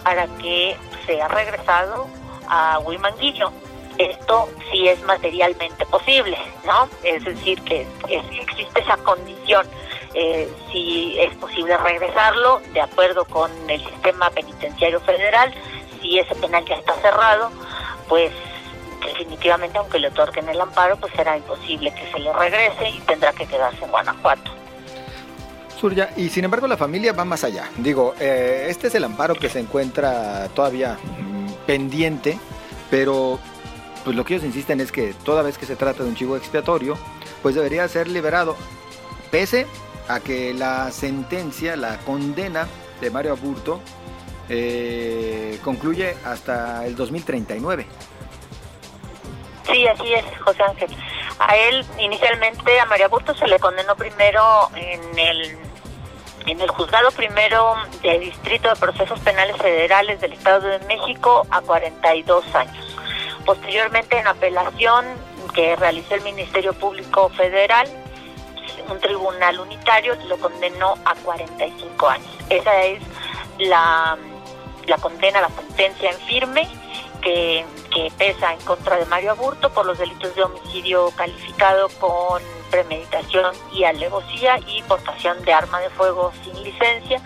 para 0.03 0.27
que 0.39 0.77
sea 1.07 1.29
regresado 1.29 2.09
a 2.49 2.81
Huimanguillo. 2.81 3.53
Esto 3.99 4.49
sí 4.73 4.89
es 4.89 5.01
materialmente 5.05 5.87
posible, 5.87 6.37
¿no? 6.65 6.89
Es 7.05 7.25
decir, 7.25 7.63
que 7.63 7.87
existe 8.09 8.81
esa 8.81 8.97
condición. 8.97 9.65
Eh, 10.15 10.53
si 10.73 11.17
es 11.21 11.33
posible 11.37 11.77
regresarlo, 11.77 12.61
de 12.73 12.81
acuerdo 12.81 13.25
con 13.27 13.53
el 13.71 13.81
sistema 13.81 14.29
penitenciario 14.31 14.99
federal, 15.03 15.55
si 16.01 16.19
ese 16.19 16.35
penal 16.35 16.65
ya 16.65 16.75
está 16.75 16.95
cerrado, 16.95 17.53
pues 18.09 18.33
definitivamente 19.21 19.79
aunque 19.79 19.99
le 19.99 20.09
otorguen 20.09 20.49
el 20.49 20.61
amparo, 20.61 20.97
pues 20.97 21.13
será 21.15 21.37
imposible 21.37 21.93
que 21.93 22.11
se 22.11 22.19
le 22.19 22.33
regrese 22.33 22.89
y 22.89 23.01
tendrá 23.01 23.33
que 23.33 23.47
quedarse 23.47 23.85
en 23.85 23.91
Guanajuato. 23.91 24.51
Surya, 25.79 26.11
y 26.17 26.29
sin 26.29 26.45
embargo 26.45 26.67
la 26.67 26.77
familia 26.77 27.13
va 27.13 27.25
más 27.25 27.45
allá. 27.45 27.69
Digo, 27.79 28.15
eh, 28.19 28.67
este 28.69 28.89
es 28.89 28.95
el 28.95 29.05
amparo 29.05 29.35
que 29.35 29.49
se 29.49 29.61
encuentra 29.61 30.49
todavía 30.55 30.95
mm, 30.95 31.67
pendiente, 31.67 32.39
pero 32.91 33.39
pues 34.05 34.17
lo 34.17 34.25
que 34.25 34.35
ellos 34.35 34.45
insisten 34.45 34.81
es 34.81 34.93
que 34.93 35.15
toda 35.25 35.43
vez 35.43 35.59
que 35.59 35.67
se 35.67 35.77
trata 35.77 36.03
de 36.03 36.09
un 36.09 36.17
chivo 36.17 36.37
expiatorio, 36.37 36.97
pues 37.43 37.55
debería 37.55 37.87
ser 37.89 38.09
liberado, 38.09 38.57
pese 39.31 39.67
a 40.09 40.21
que 40.21 40.55
la 40.55 40.91
sentencia, 40.91 41.77
la 41.77 41.99
condena 41.99 42.67
de 43.01 43.11
Mario 43.11 43.33
Aburto, 43.33 43.81
eh, 44.49 45.59
concluye 45.63 46.15
hasta 46.25 46.87
el 46.87 46.97
2039. 46.97 47.87
Sí, 49.65 49.87
así 49.87 50.15
es, 50.15 50.25
José 50.41 50.63
Ángel. 50.63 50.97
A 51.39 51.57
él, 51.57 51.85
inicialmente, 51.99 52.81
a 52.81 52.87
María 52.87 53.09
Burto 53.09 53.35
se 53.35 53.47
le 53.47 53.59
condenó 53.59 53.97
primero 53.97 54.71
en 54.75 55.19
el 55.19 55.59
en 56.47 56.61
el 56.61 56.71
juzgado 56.71 57.11
primero 57.11 57.75
de 58.03 58.19
Distrito 58.19 58.71
de 58.71 58.77
Procesos 58.77 59.21
Penales 59.21 59.57
Federales 59.57 60.21
del 60.21 60.33
Estado 60.33 60.69
de 60.69 60.79
México 60.87 61.47
a 61.51 61.61
42 61.61 62.55
años. 62.55 62.97
Posteriormente, 63.45 64.19
en 64.19 64.27
apelación 64.27 65.07
que 65.55 65.77
realizó 65.77 66.15
el 66.15 66.23
Ministerio 66.23 66.73
Público 66.73 67.29
Federal, 67.31 67.89
un 68.89 68.99
tribunal 68.99 69.61
unitario 69.61 70.15
lo 70.27 70.39
condenó 70.39 70.95
a 71.05 71.15
45 71.15 72.09
años. 72.09 72.31
Esa 72.49 72.83
es 72.83 73.03
la, 73.59 74.17
la 74.87 74.97
condena, 74.99 75.41
la 75.41 75.51
sentencia 75.51 76.11
en 76.11 76.19
firme 76.21 76.69
que, 77.21 77.65
pesa 78.19 78.53
en 78.53 78.61
contra 78.61 78.97
de 78.97 79.05
Mario 79.07 79.33
Aburto 79.33 79.71
por 79.71 79.85
los 79.85 79.99
delitos 79.99 80.35
de 80.35 80.43
homicidio 80.43 81.11
calificado 81.17 81.89
con 82.01 82.43
premeditación 82.71 83.55
y 83.73 83.85
alevosía 83.85 84.59
y 84.67 84.83
portación 84.83 85.43
de 85.45 85.53
arma 85.53 85.81
de 85.81 85.91
fuego 85.91 86.33
sin 86.45 86.63
licencia. 86.63 87.21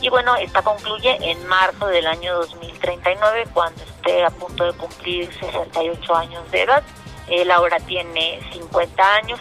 Y 0.00 0.08
bueno, 0.10 0.36
esta 0.36 0.62
concluye 0.62 1.18
en 1.20 1.46
marzo 1.46 1.86
del 1.86 2.06
año 2.06 2.36
2039, 2.36 3.46
cuando 3.52 3.82
esté 3.82 4.24
a 4.24 4.30
punto 4.30 4.64
de 4.64 4.72
cumplir 4.72 5.32
68 5.40 6.14
años 6.14 6.50
de 6.50 6.62
edad. 6.62 6.82
Él 7.28 7.50
ahora 7.50 7.78
tiene 7.80 8.40
50 8.52 9.14
años 9.14 9.40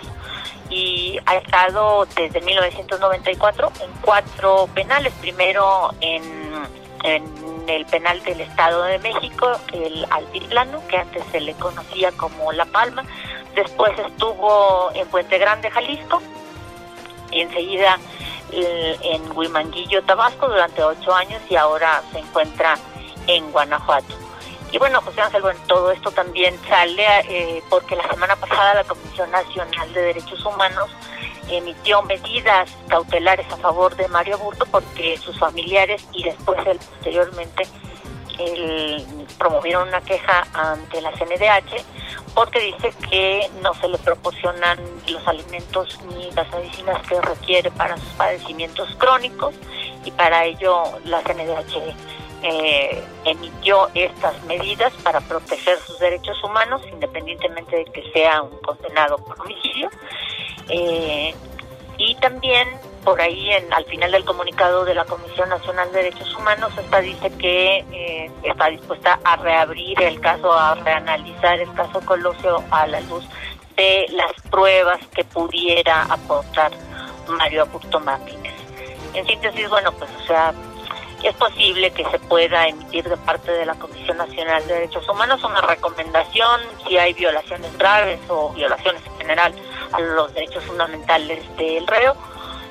y 0.70 1.18
ha 1.26 1.36
estado 1.38 2.06
desde 2.16 2.42
1994 2.42 3.72
en 3.82 3.92
cuatro 4.02 4.68
penales, 4.74 5.14
primero 5.22 5.94
en, 6.02 6.48
en 7.04 7.24
el 7.68 7.86
penal 7.86 8.22
del 8.24 8.42
Estado 8.42 8.84
de 8.84 9.00
México, 9.00 9.52
el 9.74 10.06
Altiplano, 10.10 10.86
que 10.88 10.98
antes 10.98 11.24
se 11.32 11.40
le 11.40 11.54
conocía 11.54 12.12
como 12.14 12.52
La 12.52 12.66
Palma, 12.66 13.04
después 13.56 13.92
estuvo 14.00 14.92
en 14.94 15.08
Puente 15.08 15.38
Grande, 15.38 15.70
Jalisco, 15.70 16.22
y 17.32 17.42
enseguida 17.42 17.98
eh, 18.52 18.98
en 19.02 19.38
Huimanguillo, 19.38 20.04
Tabasco, 20.04 20.48
durante 20.48 20.84
ocho 20.84 21.14
años 21.14 21.42
y 21.50 21.56
ahora 21.56 22.02
se 22.12 22.20
encuentra 22.20 22.78
en 23.28 23.52
Guanajuato. 23.52 24.16
Y 24.72 24.78
bueno, 24.80 25.02
José 25.02 25.22
Ángel, 25.22 25.42
bueno, 25.42 25.60
todo 25.68 25.92
esto 25.92 26.12
también 26.12 26.58
sale 26.68 27.06
eh, 27.30 27.64
porque 27.70 27.96
la 27.96 28.08
semana 28.10 28.36
pasada 28.36 28.74
la 28.74 28.84
Comisión 28.84 29.32
Nacional 29.32 29.94
de 29.94 30.02
Derechos 30.02 30.46
Humanos 30.46 30.90
emitió 31.50 32.02
medidas 32.04 32.70
cautelares 32.88 33.46
a 33.52 33.58
favor 33.58 33.96
de 33.96 34.08
Mario 34.08 34.38
Burto 34.38 34.66
porque 34.72 35.18
sus 35.18 35.38
familiares 35.38 36.06
y 36.14 36.24
después 36.24 36.60
él 36.68 36.78
posteriormente 36.78 37.64
promovieron 39.38 39.88
una 39.88 40.02
queja 40.02 40.48
ante 40.54 41.02
la 41.02 41.12
CNDH 41.12 41.84
porque 42.36 42.60
dice 42.60 42.94
que 43.10 43.50
no 43.64 43.74
se 43.76 43.88
le 43.88 43.98
proporcionan 43.98 44.78
los 45.08 45.28
alimentos 45.28 46.00
ni 46.10 46.30
las 46.32 46.50
medicinas 46.52 47.02
que 47.08 47.20
requiere 47.22 47.72
para 47.72 47.98
sus 47.98 48.10
padecimientos 48.10 48.96
crónicos 48.98 49.56
y 50.06 50.12
para 50.12 50.46
ello 50.46 50.84
la 51.06 51.22
CNDH 51.24 51.96
eh, 52.44 53.04
emitió 53.26 53.90
estas 53.96 54.42
medidas 54.44 54.94
para 55.04 55.20
proteger 55.22 55.80
sus 55.80 55.98
derechos 55.98 56.38
humanos 56.44 56.82
independientemente 56.92 57.78
de 57.78 57.86
que 57.86 58.04
sea 58.14 58.44
un 58.44 58.56
condenado 58.60 59.18
por 59.18 59.42
homicidio 59.42 59.90
eh, 60.70 61.34
y 61.98 62.16
también 62.16 62.68
por 63.04 63.22
ahí 63.22 63.52
en, 63.52 63.72
al 63.74 63.86
final 63.86 64.12
del 64.12 64.26
comunicado 64.26 64.84
de 64.84 64.94
la 64.94 65.06
Comisión 65.06 65.48
Nacional 65.48 65.92
de 65.94 66.04
Derechos 66.04 66.36
Humanos, 66.36 66.72
esta 66.78 67.00
dice 67.00 67.32
que 67.38 67.78
eh, 67.92 68.32
está 68.44 68.68
dispuesta 68.68 69.20
a 69.24 69.38
reabrir 69.38 70.02
el 70.02 70.20
caso, 70.20 70.52
a 70.52 70.76
reanalizar 70.76 71.60
el 71.60 71.74
caso 71.74 72.02
Colosio 72.02 72.62
a 72.70 72.86
la 72.86 73.00
luz 73.02 73.24
de 73.78 74.08
las 74.12 74.34
pruebas 74.50 75.00
que 75.16 75.24
pudiera 75.24 76.04
aportar 76.04 76.72
Mario 77.30 77.62
Augusto 77.62 78.00
Martínez. 78.02 78.54
En 79.14 79.26
síntesis, 79.26 79.70
bueno, 79.70 79.92
pues 79.94 80.10
o 80.24 80.28
sea, 80.28 80.54
es 81.24 81.34
posible 81.36 81.92
que 81.92 82.04
se 82.06 82.20
pueda 82.20 82.68
emitir 82.68 83.08
de 83.08 83.18
parte 83.18 83.52
de 83.52 83.66
la 83.66 83.76
Comisión 83.76 84.18
Nacional 84.18 84.68
de 84.68 84.74
Derechos 84.74 85.08
Humanos 85.10 85.44
una 85.44 85.62
recomendación 85.62 86.62
si 86.86 86.98
hay 86.98 87.14
violaciones 87.14 87.76
graves 87.78 88.20
o 88.28 88.50
violaciones 88.50 89.02
en 89.06 89.18
general 89.18 89.54
los 90.00 90.34
derechos 90.34 90.64
fundamentales 90.66 91.44
del 91.58 91.86
reo, 91.88 92.16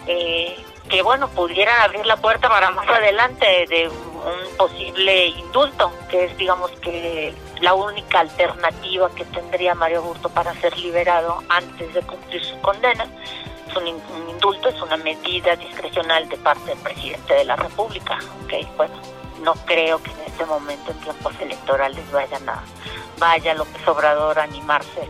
eh, 0.07 0.57
que 0.89 1.03
bueno, 1.03 1.29
pudieran 1.29 1.81
abrir 1.83 2.07
la 2.07 2.17
puerta 2.17 2.49
para 2.49 2.71
más 2.71 2.89
adelante 2.89 3.67
de 3.69 3.89
un 3.89 4.57
posible 4.57 5.27
indulto, 5.29 5.93
que 6.09 6.25
es 6.25 6.37
digamos 6.37 6.71
que 6.83 7.35
la 7.61 7.75
única 7.75 8.21
alternativa 8.21 9.11
que 9.15 9.25
tendría 9.27 9.75
Mario 9.75 10.03
Burto 10.03 10.29
para 10.29 10.55
ser 10.55 10.77
liberado 10.79 11.43
antes 11.49 11.93
de 11.95 12.03
cumplir 12.03 12.45
su 12.45 12.59
condena 12.61 13.07
un, 13.79 14.29
indulto, 14.31 14.69
es 14.69 14.81
una 14.81 14.97
medida 14.97 15.57
discrecional 15.57 16.29
de 16.29 16.37
parte 16.39 16.71
del 16.71 16.79
presidente 16.79 17.35
de 17.35 17.45
la 17.45 17.57
República. 17.57 18.19
Okay, 18.45 18.69
bueno, 18.77 18.95
no 19.43 19.55
creo 19.67 20.03
que 20.03 20.11
en 20.11 20.21
este 20.27 20.45
momento, 20.47 20.93
en 20.93 20.99
tiempos 21.01 21.35
electorales, 21.41 22.11
vayan 22.13 22.49
a, 22.49 22.63
vaya 23.19 23.55
López 23.55 23.87
Obrador 23.89 24.39
a 24.39 24.45
animarse 24.45 25.09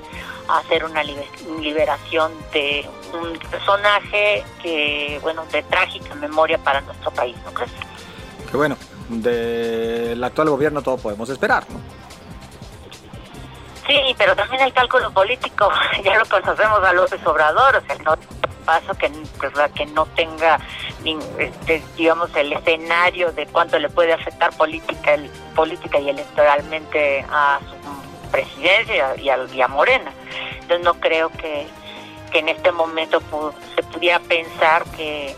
hacer 0.48 0.84
una 0.84 1.02
liberación 1.02 2.32
de 2.52 2.88
un 3.12 3.38
personaje 3.50 4.44
que, 4.62 5.18
bueno, 5.22 5.44
de 5.52 5.62
trágica 5.62 6.14
memoria 6.14 6.58
para 6.58 6.80
nuestro 6.82 7.10
país, 7.10 7.36
¿no 7.44 7.52
crees? 7.52 7.72
Que 8.50 8.56
bueno, 8.56 8.76
del 9.08 10.22
actual 10.22 10.50
gobierno 10.50 10.82
todo 10.82 10.98
podemos 10.98 11.28
esperar, 11.28 11.64
¿no? 11.70 11.80
Sí, 13.86 14.14
pero 14.18 14.34
también 14.34 14.62
el 14.62 14.72
cálculo 14.72 15.12
político, 15.12 15.70
ya 16.04 16.18
lo 16.18 16.24
conocemos 16.26 16.82
a 16.82 16.92
López 16.92 17.24
Obrador, 17.24 17.76
o 17.76 17.80
sea, 17.86 17.96
no 18.04 18.16
paso 18.66 18.94
que, 18.94 19.08
pues, 19.38 19.52
que 19.74 19.86
no 19.86 20.04
tenga, 20.06 20.58
este, 21.38 21.82
digamos, 21.96 22.34
el 22.34 22.52
escenario 22.52 23.32
de 23.32 23.46
cuánto 23.46 23.78
le 23.78 23.88
puede 23.88 24.12
afectar 24.12 24.54
política, 24.56 25.14
el, 25.14 25.30
política 25.54 26.00
y 26.00 26.10
electoralmente 26.10 27.24
a 27.30 27.60
su 27.60 27.76
presidencia 28.26 29.16
y 29.16 29.28
a, 29.28 29.38
y 29.52 29.68
Morena. 29.68 30.12
Entonces 30.60 30.84
no 30.84 30.94
creo 30.94 31.30
que, 31.30 31.66
que 32.32 32.38
en 32.40 32.48
este 32.48 32.72
momento 32.72 33.20
se 33.74 33.82
pudiera 33.82 34.18
pensar 34.20 34.84
que 34.96 35.34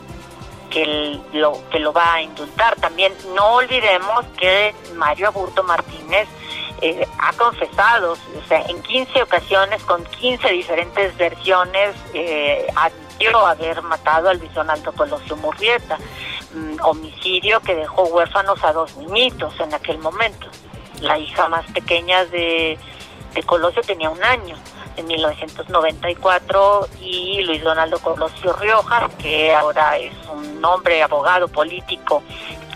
que 0.70 1.18
lo 1.33 1.62
que 1.70 1.79
lo 1.79 1.94
va 1.94 2.14
a 2.14 2.22
indultar. 2.22 2.77
También 2.77 3.12
no 3.35 3.55
olvidemos 3.55 4.27
que 4.38 4.74
Mario 4.96 5.29
Aburto 5.29 5.62
Martínez 5.62 6.29
eh, 6.83 7.07
ha 7.18 7.33
confesado, 7.33 8.12
o 8.12 8.48
sea, 8.48 8.61
en 8.68 8.83
15 8.83 9.22
ocasiones, 9.22 9.83
con 9.85 10.05
15 10.05 10.48
diferentes 10.51 11.16
versiones, 11.16 11.96
eh, 12.12 12.66
haber 13.46 13.83
matado 13.83 14.29
al 14.29 14.38
bisonaldo 14.38 14.92
Colosio 14.92 15.37
Murrieta, 15.37 15.98
mm, 16.55 16.77
homicidio 16.83 17.61
que 17.61 17.74
dejó 17.74 18.05
huérfanos 18.05 18.62
a 18.62 18.72
dos 18.72 18.96
niñitos 18.96 19.59
en 19.61 19.74
aquel 19.74 19.98
momento. 19.98 20.48
La 21.00 21.18
hija 21.18 21.48
más 21.48 21.70
pequeña 21.72 22.24
de, 22.26 22.78
Colosio 23.46 23.82
tenía 23.82 24.11
un 24.11 24.22
año, 24.22 24.56
en 24.96 25.06
1994, 25.06 26.88
y 27.00 27.42
Luis 27.42 27.62
Donaldo 27.62 27.98
Colosio 28.00 28.52
Riojas, 28.54 29.14
que 29.14 29.54
ahora 29.54 29.96
es 29.96 30.12
un 30.32 30.64
hombre 30.64 31.02
abogado 31.02 31.46
político 31.46 32.22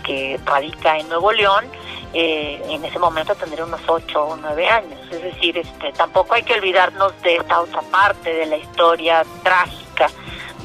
que 0.05 0.39
radica 0.45 0.97
en 0.97 1.09
Nuevo 1.09 1.33
León, 1.33 1.65
eh, 2.13 2.61
en 2.69 2.85
ese 2.85 2.99
momento 2.99 3.33
tendría 3.33 3.65
unos 3.65 3.81
8 3.87 4.23
o 4.23 4.35
9 4.37 4.69
años. 4.69 4.99
Es 5.11 5.21
decir, 5.21 5.57
este, 5.57 5.91
tampoco 5.93 6.35
hay 6.35 6.43
que 6.43 6.53
olvidarnos 6.53 7.19
de 7.23 7.37
esta 7.37 7.59
otra 7.59 7.81
parte 7.81 8.31
de 8.33 8.45
la 8.45 8.57
historia 8.57 9.25
trágica 9.43 10.09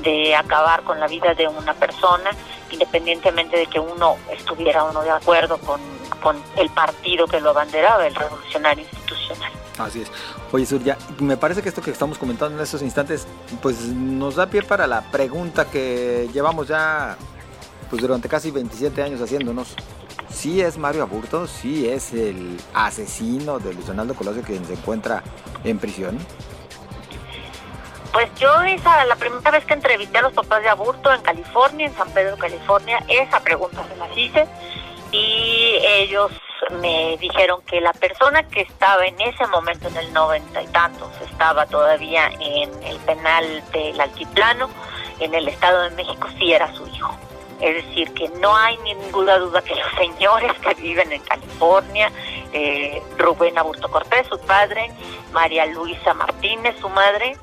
de 0.03 0.37
acabar 0.37 0.83
con 0.83 1.01
la 1.01 1.07
vida 1.07 1.35
de 1.35 1.49
una 1.49 1.75
persona, 1.75 2.31
independientemente 2.71 3.57
de 3.57 3.67
que 3.67 3.81
uno 3.81 4.17
estuviera 4.31 4.85
o 4.85 4.93
no 4.93 5.03
de 5.03 5.11
acuerdo 5.11 5.59
con, 5.59 5.81
con 6.23 6.37
el 6.57 6.71
partido 6.71 7.27
que 7.27 7.41
lo 7.41 7.51
abanderaba, 7.51 8.07
el 8.07 8.15
revolucionario 8.15 8.85
institucional. 8.85 9.53
Así 9.79 10.03
es. 10.03 10.11
Oye, 10.51 10.67
Surya, 10.67 10.99
me 11.21 11.37
parece 11.37 11.63
que 11.63 11.69
esto 11.69 11.83
que 11.83 11.91
estamos 11.91 12.19
comentando 12.19 12.57
en 12.57 12.63
estos 12.63 12.83
instantes, 12.83 13.27
pues 13.63 13.81
nos 13.87 14.37
da 14.37 14.47
pie 14.47 14.63
para 14.63 14.87
la 14.87 15.03
pregunta 15.03 15.67
que 15.71 16.29
llevamos 16.33 16.69
ya 16.69 17.17
pues 17.89 18.03
durante 18.03 18.29
casi 18.29 18.51
27 18.51 19.03
años 19.03 19.21
haciéndonos. 19.21 19.75
¿Sí 20.31 20.61
es 20.61 20.77
Mario 20.77 21.03
Aburto? 21.03 21.47
¿Sí 21.47 21.89
es 21.89 22.13
el 22.13 22.59
asesino 22.75 23.59
de 23.59 23.73
Luis 23.73 23.87
Donaldo 23.87 24.15
Colosio 24.15 24.43
quien 24.43 24.65
se 24.67 24.75
encuentra 24.75 25.23
en 25.65 25.79
prisión? 25.79 26.19
Pues 28.13 28.35
yo 28.37 28.63
esa, 28.63 29.05
la 29.05 29.17
primera 29.17 29.51
vez 29.51 29.65
que 29.65 29.75
entrevisté 29.75 30.19
a 30.19 30.23
los 30.23 30.33
papás 30.33 30.63
de 30.63 30.69
aborto 30.69 31.13
en 31.13 31.21
California, 31.23 31.87
en 31.87 31.95
San 31.95 32.11
Pedro, 32.11 32.37
California, 32.37 33.05
esa 33.09 33.41
pregunta 33.41 33.85
se 33.89 33.97
las 33.97 34.17
hice 34.17 34.47
y 35.13 35.79
ellos 35.83 36.33
me 36.81 37.17
dijeron 37.19 37.63
que 37.63 37.81
la 37.81 37.93
persona 37.93 38.43
que 38.43 38.63
estaba 38.63 39.07
en 39.07 39.21
ese 39.21 39.47
momento 39.47 39.89
en 39.89 39.97
el 39.97 40.13
noventa 40.13 40.63
y 40.63 40.67
tantos 40.69 41.11
estaba 41.31 41.67
todavía 41.67 42.31
en 42.41 42.71
el 42.83 42.99
penal 43.01 43.63
del 43.73 44.01
altiplano 44.01 44.69
en 45.21 45.35
el 45.35 45.49
Estado 45.49 45.83
de 45.83 45.91
México 45.91 46.29
sí 46.39 46.53
era 46.53 46.73
su 46.75 46.87
hijo. 46.87 47.15
Es 47.61 47.85
decir, 47.85 48.13
que 48.15 48.29
no 48.41 48.57
hay 48.57 48.77
ninguna 48.79 49.39
duda 49.39 49.63
que 49.63 49.75
los 49.75 49.93
señores 49.99 50.53
que 50.61 50.75
viven 50.75 51.13
en 51.13 51.21
California, 51.23 52.13
eh, 52.53 53.03
Rubén 53.19 53.59
Aburto 53.59 53.91
Cortés, 53.91 54.27
su 54.29 54.39
padre, 54.41 54.91
María 55.33 55.67
Luisa 55.67 56.15
Martínez, 56.15 56.77
su 56.81 56.89
madre, 56.89 57.37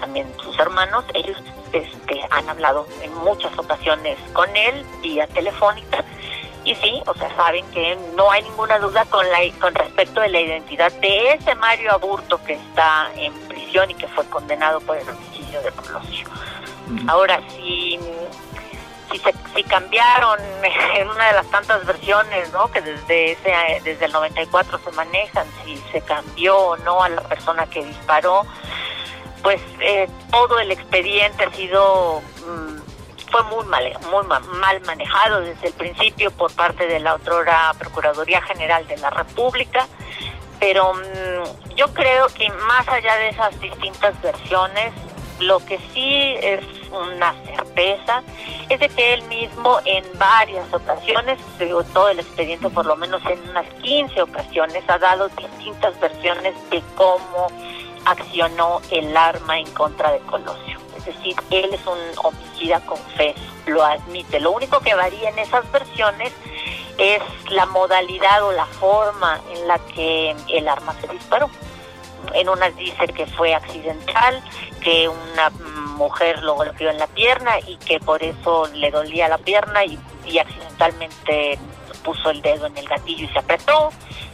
también 0.00 0.26
sus 0.42 0.58
hermanos, 0.58 1.04
ellos 1.14 1.36
este, 1.72 2.20
han 2.30 2.48
hablado 2.48 2.86
en 3.02 3.14
muchas 3.16 3.56
ocasiones 3.58 4.18
con 4.32 4.54
él 4.56 4.84
vía 5.02 5.26
telefónica 5.28 6.04
y 6.66 6.74
sí, 6.74 7.00
o 7.06 7.14
sea, 7.14 7.34
saben 7.36 7.64
que 7.70 7.96
no 8.16 8.28
hay 8.28 8.42
ninguna 8.42 8.78
duda 8.80 9.04
con 9.04 9.24
la 9.30 9.38
con 9.60 9.72
respecto 9.72 10.20
de 10.20 10.28
la 10.30 10.40
identidad 10.40 10.92
de 10.94 11.34
ese 11.34 11.54
Mario 11.54 11.92
Aburto 11.92 12.42
que 12.42 12.54
está 12.54 13.08
en 13.14 13.32
prisión 13.46 13.88
y 13.88 13.94
que 13.94 14.08
fue 14.08 14.24
condenado 14.26 14.80
por 14.80 14.96
el 14.96 15.08
homicidio 15.08 15.62
de 15.62 15.70
Colosio. 15.70 16.28
Ahora, 17.06 17.40
si 17.50 18.00
si, 19.12 19.18
se, 19.18 19.32
si 19.54 19.62
cambiaron 19.62 20.40
en 20.96 21.08
una 21.08 21.28
de 21.28 21.32
las 21.34 21.46
tantas 21.52 21.86
versiones 21.86 22.52
¿no? 22.52 22.68
que 22.72 22.80
desde 22.80 23.32
ese 23.32 23.80
desde 23.84 24.06
el 24.06 24.12
94 24.12 24.80
se 24.84 24.90
manejan, 24.90 25.46
si 25.64 25.76
se 25.92 26.00
cambió 26.00 26.58
o 26.58 26.76
no 26.78 27.00
a 27.00 27.08
la 27.08 27.22
persona 27.22 27.66
que 27.66 27.84
disparó, 27.84 28.44
pues 29.46 29.62
eh, 29.78 30.08
todo 30.32 30.58
el 30.58 30.72
expediente 30.72 31.44
ha 31.44 31.52
sido 31.52 32.20
mm, 32.20 33.30
fue 33.30 33.44
muy 33.44 33.64
mal 33.66 33.84
muy 34.10 34.26
mal 34.26 34.80
manejado 34.80 35.40
desde 35.40 35.68
el 35.68 35.72
principio 35.74 36.32
por 36.32 36.52
parte 36.52 36.88
de 36.88 36.98
la 36.98 37.14
otrora 37.14 37.72
Procuraduría 37.78 38.42
General 38.42 38.84
de 38.88 38.96
la 38.96 39.10
República 39.10 39.86
pero 40.58 40.94
mm, 40.94 41.76
yo 41.76 41.86
creo 41.94 42.26
que 42.36 42.50
más 42.66 42.88
allá 42.88 43.14
de 43.18 43.28
esas 43.28 43.60
distintas 43.60 44.20
versiones 44.20 44.92
lo 45.38 45.64
que 45.64 45.78
sí 45.94 46.34
es 46.42 46.64
una 46.90 47.32
certeza 47.44 48.24
es 48.68 48.80
de 48.80 48.88
que 48.88 49.14
él 49.14 49.22
mismo 49.24 49.78
en 49.84 50.04
varias 50.18 50.66
ocasiones, 50.72 51.38
todo 51.92 52.08
el 52.08 52.18
expediente 52.18 52.68
por 52.70 52.86
lo 52.86 52.96
menos 52.96 53.22
en 53.26 53.48
unas 53.50 53.66
15 53.82 54.22
ocasiones, 54.22 54.82
ha 54.88 54.98
dado 54.98 55.28
distintas 55.28 56.00
versiones 56.00 56.54
de 56.70 56.82
cómo 56.96 57.48
accionó 58.06 58.80
el 58.90 59.14
arma 59.16 59.58
en 59.58 59.70
contra 59.72 60.12
de 60.12 60.20
Colosio. 60.20 60.78
Es 60.96 61.04
decir, 61.04 61.36
él 61.50 61.74
es 61.74 61.86
un 61.86 61.98
homicida 62.24 62.80
confeso, 62.80 63.40
lo 63.66 63.84
admite. 63.84 64.40
Lo 64.40 64.52
único 64.52 64.80
que 64.80 64.94
varía 64.94 65.28
en 65.28 65.38
esas 65.38 65.70
versiones 65.70 66.32
es 66.98 67.20
la 67.50 67.66
modalidad 67.66 68.42
o 68.44 68.52
la 68.52 68.64
forma 68.66 69.40
en 69.54 69.68
la 69.68 69.78
que 69.78 70.34
el 70.48 70.68
arma 70.68 70.94
se 71.00 71.08
disparó. 71.08 71.50
En 72.32 72.48
unas 72.48 72.74
dice 72.76 73.06
que 73.08 73.26
fue 73.26 73.54
accidental, 73.54 74.42
que 74.80 75.08
una 75.08 75.50
mujer 75.96 76.42
lo 76.42 76.54
golpeó 76.54 76.90
en 76.90 76.98
la 76.98 77.06
pierna 77.06 77.58
y 77.66 77.76
que 77.76 78.00
por 78.00 78.22
eso 78.22 78.68
le 78.74 78.90
dolía 78.90 79.28
la 79.28 79.38
pierna 79.38 79.84
y, 79.84 79.98
y 80.24 80.38
accidentalmente 80.38 81.58
puso 82.02 82.30
el 82.30 82.40
dedo 82.40 82.66
en 82.66 82.76
el 82.78 82.88
gatillo 82.88 83.24
y 83.24 83.28
se 83.28 83.38
apretó. 83.38 83.90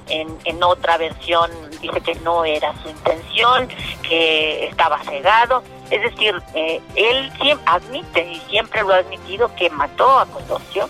En, 0.09 0.37
en, 0.45 0.63
otra 0.63 0.99
versión 0.99 1.51
dice 1.81 2.01
que 2.01 2.15
no 2.17 2.45
era 2.45 2.75
su 2.83 2.89
intención, 2.89 3.69
que 4.03 4.67
estaba 4.67 4.99
cegado. 5.05 5.63
Es 5.91 6.03
decir, 6.03 6.35
eh, 6.55 6.81
él 6.97 7.33
siempre 7.41 7.65
admite 7.67 8.33
y 8.33 8.41
siempre 8.51 8.83
lo 8.83 8.95
ha 8.95 8.99
admitido 8.99 9.55
que 9.55 9.71
mató 9.71 10.19
a 10.19 10.27
Colosio. 10.27 10.89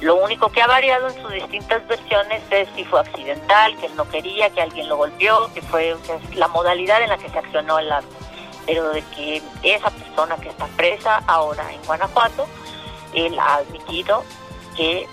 Lo 0.00 0.16
único 0.16 0.50
que 0.50 0.60
ha 0.60 0.66
variado 0.66 1.08
en 1.08 1.22
sus 1.22 1.32
distintas 1.32 1.86
versiones 1.86 2.42
es 2.50 2.68
si 2.76 2.84
fue 2.84 3.00
accidental, 3.00 3.76
que 3.78 3.86
él 3.86 3.96
no 3.96 4.08
quería, 4.08 4.50
que 4.50 4.60
alguien 4.60 4.88
lo 4.88 4.96
golpeó, 4.96 5.52
que 5.54 5.62
fue 5.62 5.96
la 6.34 6.48
modalidad 6.48 7.02
en 7.02 7.10
la 7.10 7.16
que 7.16 7.28
se 7.28 7.38
accionó 7.38 7.78
el 7.78 7.90
arma. 7.90 8.08
pero 8.66 8.90
de 8.90 9.02
que 9.16 9.42
esa 9.62 9.90
persona 9.90 10.36
que 10.36 10.48
está 10.48 10.66
presa 10.76 11.22
ahora 11.26 11.72
en 11.72 11.82
Guanajuato, 11.84 12.46
él 13.14 13.38
ha 13.38 13.56
admitido 13.56 14.24
que 14.76 15.06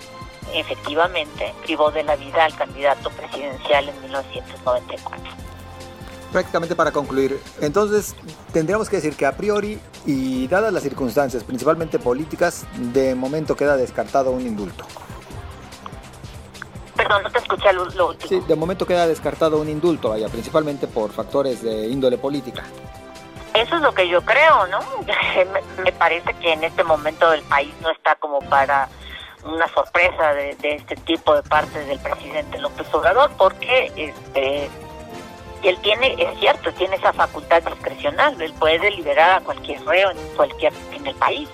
efectivamente 0.54 1.54
privó 1.62 1.90
de 1.90 2.02
la 2.04 2.16
vida 2.16 2.44
al 2.44 2.54
candidato 2.54 3.10
presidencial 3.10 3.88
en 3.88 4.02
1994. 4.02 5.18
Prácticamente 6.32 6.74
para 6.74 6.92
concluir, 6.92 7.38
entonces 7.60 8.16
tendríamos 8.52 8.88
que 8.88 8.96
decir 8.96 9.14
que 9.14 9.26
a 9.26 9.36
priori 9.36 9.78
y 10.06 10.48
dadas 10.48 10.72
las 10.72 10.82
circunstancias, 10.82 11.44
principalmente 11.44 11.98
políticas, 11.98 12.66
de 12.74 13.14
momento 13.14 13.54
queda 13.54 13.76
descartado 13.76 14.30
un 14.30 14.40
indulto. 14.40 14.86
Perdón, 16.96 17.22
no 17.22 17.30
te 17.30 17.38
escuché 17.38 17.72
lo, 17.72 17.82
último. 17.82 18.28
Sí, 18.28 18.40
de 18.46 18.56
momento 18.56 18.86
queda 18.86 19.06
descartado 19.06 19.60
un 19.60 19.68
indulto, 19.68 20.10
vaya, 20.10 20.28
principalmente 20.28 20.86
por 20.86 21.10
factores 21.10 21.62
de 21.62 21.88
índole 21.88 22.16
política. 22.16 22.62
Eso 23.54 23.76
es 23.76 23.82
lo 23.82 23.92
que 23.92 24.08
yo 24.08 24.22
creo, 24.22 24.66
¿no? 24.68 24.78
me 25.84 25.92
parece 25.92 26.32
que 26.34 26.52
en 26.52 26.64
este 26.64 26.84
momento 26.84 27.30
el 27.32 27.42
país 27.42 27.74
no 27.82 27.90
está 27.90 28.14
como 28.14 28.40
para 28.40 28.88
una 29.44 29.68
sorpresa 29.68 30.34
de, 30.34 30.56
este 30.62 30.96
tipo 30.96 31.34
de 31.34 31.42
parte 31.42 31.78
del 31.84 31.98
presidente 31.98 32.58
López 32.58 32.86
Obrador, 32.92 33.30
porque 33.36 33.92
este 33.96 34.70
él 35.62 35.78
tiene, 35.80 36.16
es 36.18 36.40
cierto, 36.40 36.72
tiene 36.72 36.96
esa 36.96 37.12
facultad 37.12 37.62
discrecional, 37.62 38.40
él 38.42 38.52
puede 38.58 38.90
liberar 38.90 39.38
a 39.38 39.40
cualquier 39.40 39.84
reo 39.84 40.10
en 40.10 40.18
cualquier 40.36 40.72
en 40.92 41.06
el 41.06 41.14
país. 41.14 41.48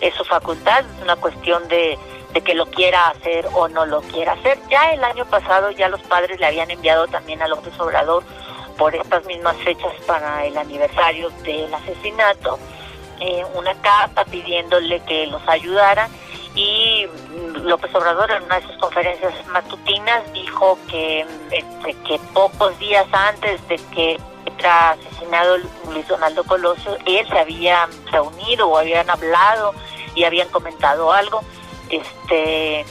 es 0.00 0.12
su 0.14 0.24
facultad, 0.24 0.80
es 0.80 1.02
una 1.02 1.14
cuestión 1.14 1.68
de, 1.68 1.96
de 2.32 2.40
que 2.40 2.54
lo 2.54 2.66
quiera 2.66 3.10
hacer 3.10 3.46
o 3.54 3.68
no 3.68 3.86
lo 3.86 4.00
quiera 4.02 4.32
hacer. 4.32 4.58
Ya 4.68 4.92
el 4.92 5.04
año 5.04 5.24
pasado 5.26 5.70
ya 5.70 5.88
los 5.88 6.02
padres 6.02 6.40
le 6.40 6.46
habían 6.46 6.70
enviado 6.70 7.06
también 7.06 7.40
a 7.42 7.48
López 7.48 7.78
Obrador 7.78 8.24
por 8.76 8.94
estas 8.94 9.24
mismas 9.26 9.56
fechas 9.58 9.92
para 10.06 10.44
el 10.46 10.58
aniversario 10.58 11.30
del 11.44 11.72
asesinato 11.72 12.58
eh, 13.20 13.44
una 13.54 13.74
carta 13.82 14.24
pidiéndole 14.24 15.00
que 15.00 15.26
los 15.26 15.46
ayudara 15.46 16.08
y 16.54 17.06
López 17.62 17.94
Obrador 17.94 18.30
en 18.30 18.42
una 18.44 18.60
de 18.60 18.66
sus 18.66 18.76
conferencias 18.76 19.32
matutinas 19.48 20.32
dijo 20.32 20.78
que, 20.88 21.26
este, 21.50 21.94
que 22.06 22.18
pocos 22.32 22.78
días 22.78 23.06
antes 23.12 23.66
de 23.68 23.76
que 23.94 24.18
era 24.60 24.90
asesinado 24.90 25.56
Luis 25.90 26.06
Donaldo 26.06 26.44
Colosio, 26.44 26.96
él 27.06 27.26
se 27.28 27.38
había 27.38 27.88
reunido 28.12 28.68
o 28.68 28.76
habían 28.76 29.08
hablado 29.08 29.72
y 30.14 30.24
habían 30.24 30.48
comentado 30.48 31.12
algo. 31.12 31.42
Este, 31.88 32.84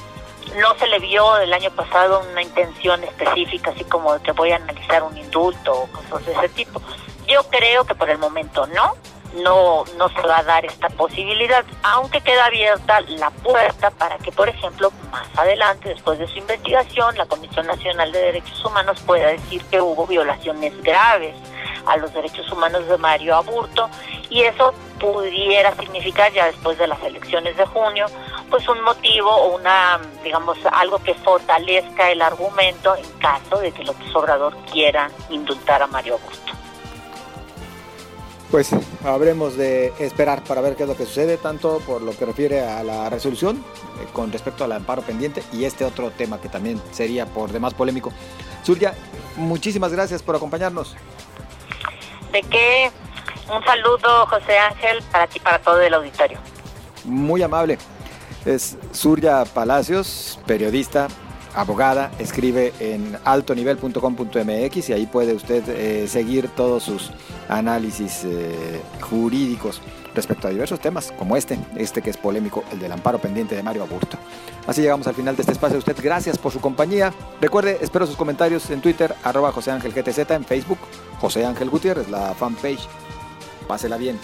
no 0.57 0.75
se 0.79 0.87
le 0.87 0.99
vio 0.99 1.37
el 1.37 1.53
año 1.53 1.69
pasado 1.71 2.23
una 2.31 2.41
intención 2.41 3.03
específica, 3.03 3.69
así 3.69 3.83
como 3.83 4.19
que 4.23 4.31
voy 4.31 4.51
a 4.51 4.55
analizar 4.55 5.03
un 5.03 5.15
indulto 5.15 5.83
o 5.83 5.87
cosas 6.09 6.25
de 6.25 6.33
ese 6.33 6.49
tipo. 6.49 6.81
Yo 7.27 7.43
creo 7.43 7.85
que 7.85 7.93
por 7.93 8.09
el 8.09 8.17
momento 8.17 8.65
no, 8.67 8.95
no, 9.35 9.83
no 9.97 10.09
se 10.09 10.21
va 10.21 10.39
a 10.39 10.43
dar 10.43 10.65
esta 10.65 10.89
posibilidad, 10.89 11.63
aunque 11.83 12.21
queda 12.21 12.45
abierta 12.45 13.01
la 13.01 13.29
puerta 13.29 13.91
para 13.91 14.17
que, 14.17 14.31
por 14.31 14.49
ejemplo, 14.49 14.91
más 15.11 15.27
adelante, 15.37 15.89
después 15.89 16.19
de 16.19 16.27
su 16.27 16.37
investigación, 16.39 17.17
la 17.17 17.25
Comisión 17.25 17.67
Nacional 17.67 18.11
de 18.11 18.19
Derechos 18.19 18.63
Humanos 18.65 19.01
pueda 19.05 19.27
decir 19.27 19.63
que 19.65 19.81
hubo 19.81 20.07
violaciones 20.07 20.81
graves 20.81 21.35
a 21.85 21.97
los 21.97 22.13
derechos 22.13 22.51
humanos 22.51 22.87
de 22.87 22.97
Mario 22.97 23.35
Aburto 23.35 23.89
y 24.29 24.43
eso 24.43 24.73
pudiera 24.99 25.73
significar 25.75 26.31
ya 26.33 26.45
después 26.45 26.77
de 26.77 26.87
las 26.87 27.01
elecciones 27.01 27.55
de 27.57 27.65
junio 27.65 28.05
pues 28.49 28.67
un 28.67 28.81
motivo 28.81 29.29
o 29.29 29.55
una 29.55 29.99
digamos 30.23 30.57
algo 30.71 30.99
que 30.99 31.13
fortalezca 31.15 32.11
el 32.11 32.21
argumento 32.21 32.95
en 32.95 33.09
caso 33.19 33.57
de 33.59 33.71
que 33.71 33.83
López 33.83 34.13
Obrador 34.13 34.55
quiera 34.71 35.09
indultar 35.29 35.81
a 35.81 35.87
Mario 35.87 36.15
Aburto 36.15 36.68
pues 38.51 38.71
habremos 39.05 39.55
de 39.55 39.93
esperar 39.99 40.43
para 40.43 40.61
ver 40.61 40.75
qué 40.75 40.83
es 40.83 40.89
lo 40.89 40.97
que 40.97 41.05
sucede, 41.05 41.37
tanto 41.37 41.79
por 41.85 42.01
lo 42.01 42.15
que 42.17 42.25
refiere 42.25 42.61
a 42.61 42.83
la 42.83 43.09
resolución 43.09 43.57
eh, 43.57 44.07
con 44.11 44.31
respecto 44.31 44.63
al 44.63 44.71
amparo 44.71 45.01
pendiente 45.01 45.43
y 45.53 45.65
este 45.65 45.85
otro 45.85 46.11
tema 46.11 46.41
que 46.41 46.49
también 46.49 46.81
sería 46.91 47.25
por 47.25 47.51
demás 47.51 47.73
polémico. 47.73 48.11
Surya, 48.63 48.93
muchísimas 49.35 49.91
gracias 49.93 50.23
por 50.23 50.35
acompañarnos. 50.35 50.95
¿De 52.31 52.41
qué? 52.43 52.91
Un 53.53 53.63
saludo, 53.63 54.25
José 54.27 54.57
Ángel, 54.57 55.03
para 55.11 55.27
ti, 55.27 55.39
para 55.39 55.59
todo 55.59 55.81
el 55.81 55.93
auditorio. 55.93 56.39
Muy 57.03 57.41
amable. 57.41 57.77
Es 58.45 58.77
Surya 58.91 59.43
Palacios, 59.45 60.39
periodista, 60.45 61.07
abogada, 61.59 62.11
escribe 62.19 62.73
en 62.79 63.17
altonivel.com.mx 63.25 64.89
y 64.89 64.93
ahí 64.93 65.05
puede 65.05 65.33
usted 65.33 65.63
eh, 65.67 66.07
seguir 66.07 66.47
todos 66.49 66.83
sus 66.83 67.11
análisis 67.49 68.23
eh, 68.23 68.81
jurídicos 69.01 69.81
respecto 70.15 70.47
a 70.47 70.51
diversos 70.51 70.79
temas 70.79 71.13
como 71.17 71.35
este, 71.35 71.59
este 71.75 72.01
que 72.01 72.09
es 72.09 72.17
polémico, 72.17 72.63
el 72.71 72.79
del 72.79 72.91
amparo 72.91 73.19
pendiente 73.19 73.55
de 73.55 73.63
Mario 73.63 73.83
Aburto. 73.83 74.17
Así 74.67 74.81
llegamos 74.81 75.07
al 75.07 75.15
final 75.15 75.35
de 75.35 75.41
este 75.41 75.51
espacio. 75.51 75.77
Usted, 75.77 75.97
gracias 76.01 76.37
por 76.37 76.51
su 76.51 76.61
compañía. 76.61 77.13
Recuerde, 77.41 77.77
espero 77.81 78.07
sus 78.07 78.15
comentarios 78.15 78.69
en 78.69 78.81
Twitter, 78.81 79.13
arroba 79.23 79.51
José 79.51 79.71
Ángel 79.71 79.91
GTZ, 79.91 80.31
en 80.31 80.45
Facebook, 80.45 80.79
José 81.19 81.45
Ángel 81.45 81.69
Gutiérrez, 81.69 82.09
la 82.09 82.33
fanpage. 82.33 82.87
Pásela 83.67 83.97
bien. 83.97 84.17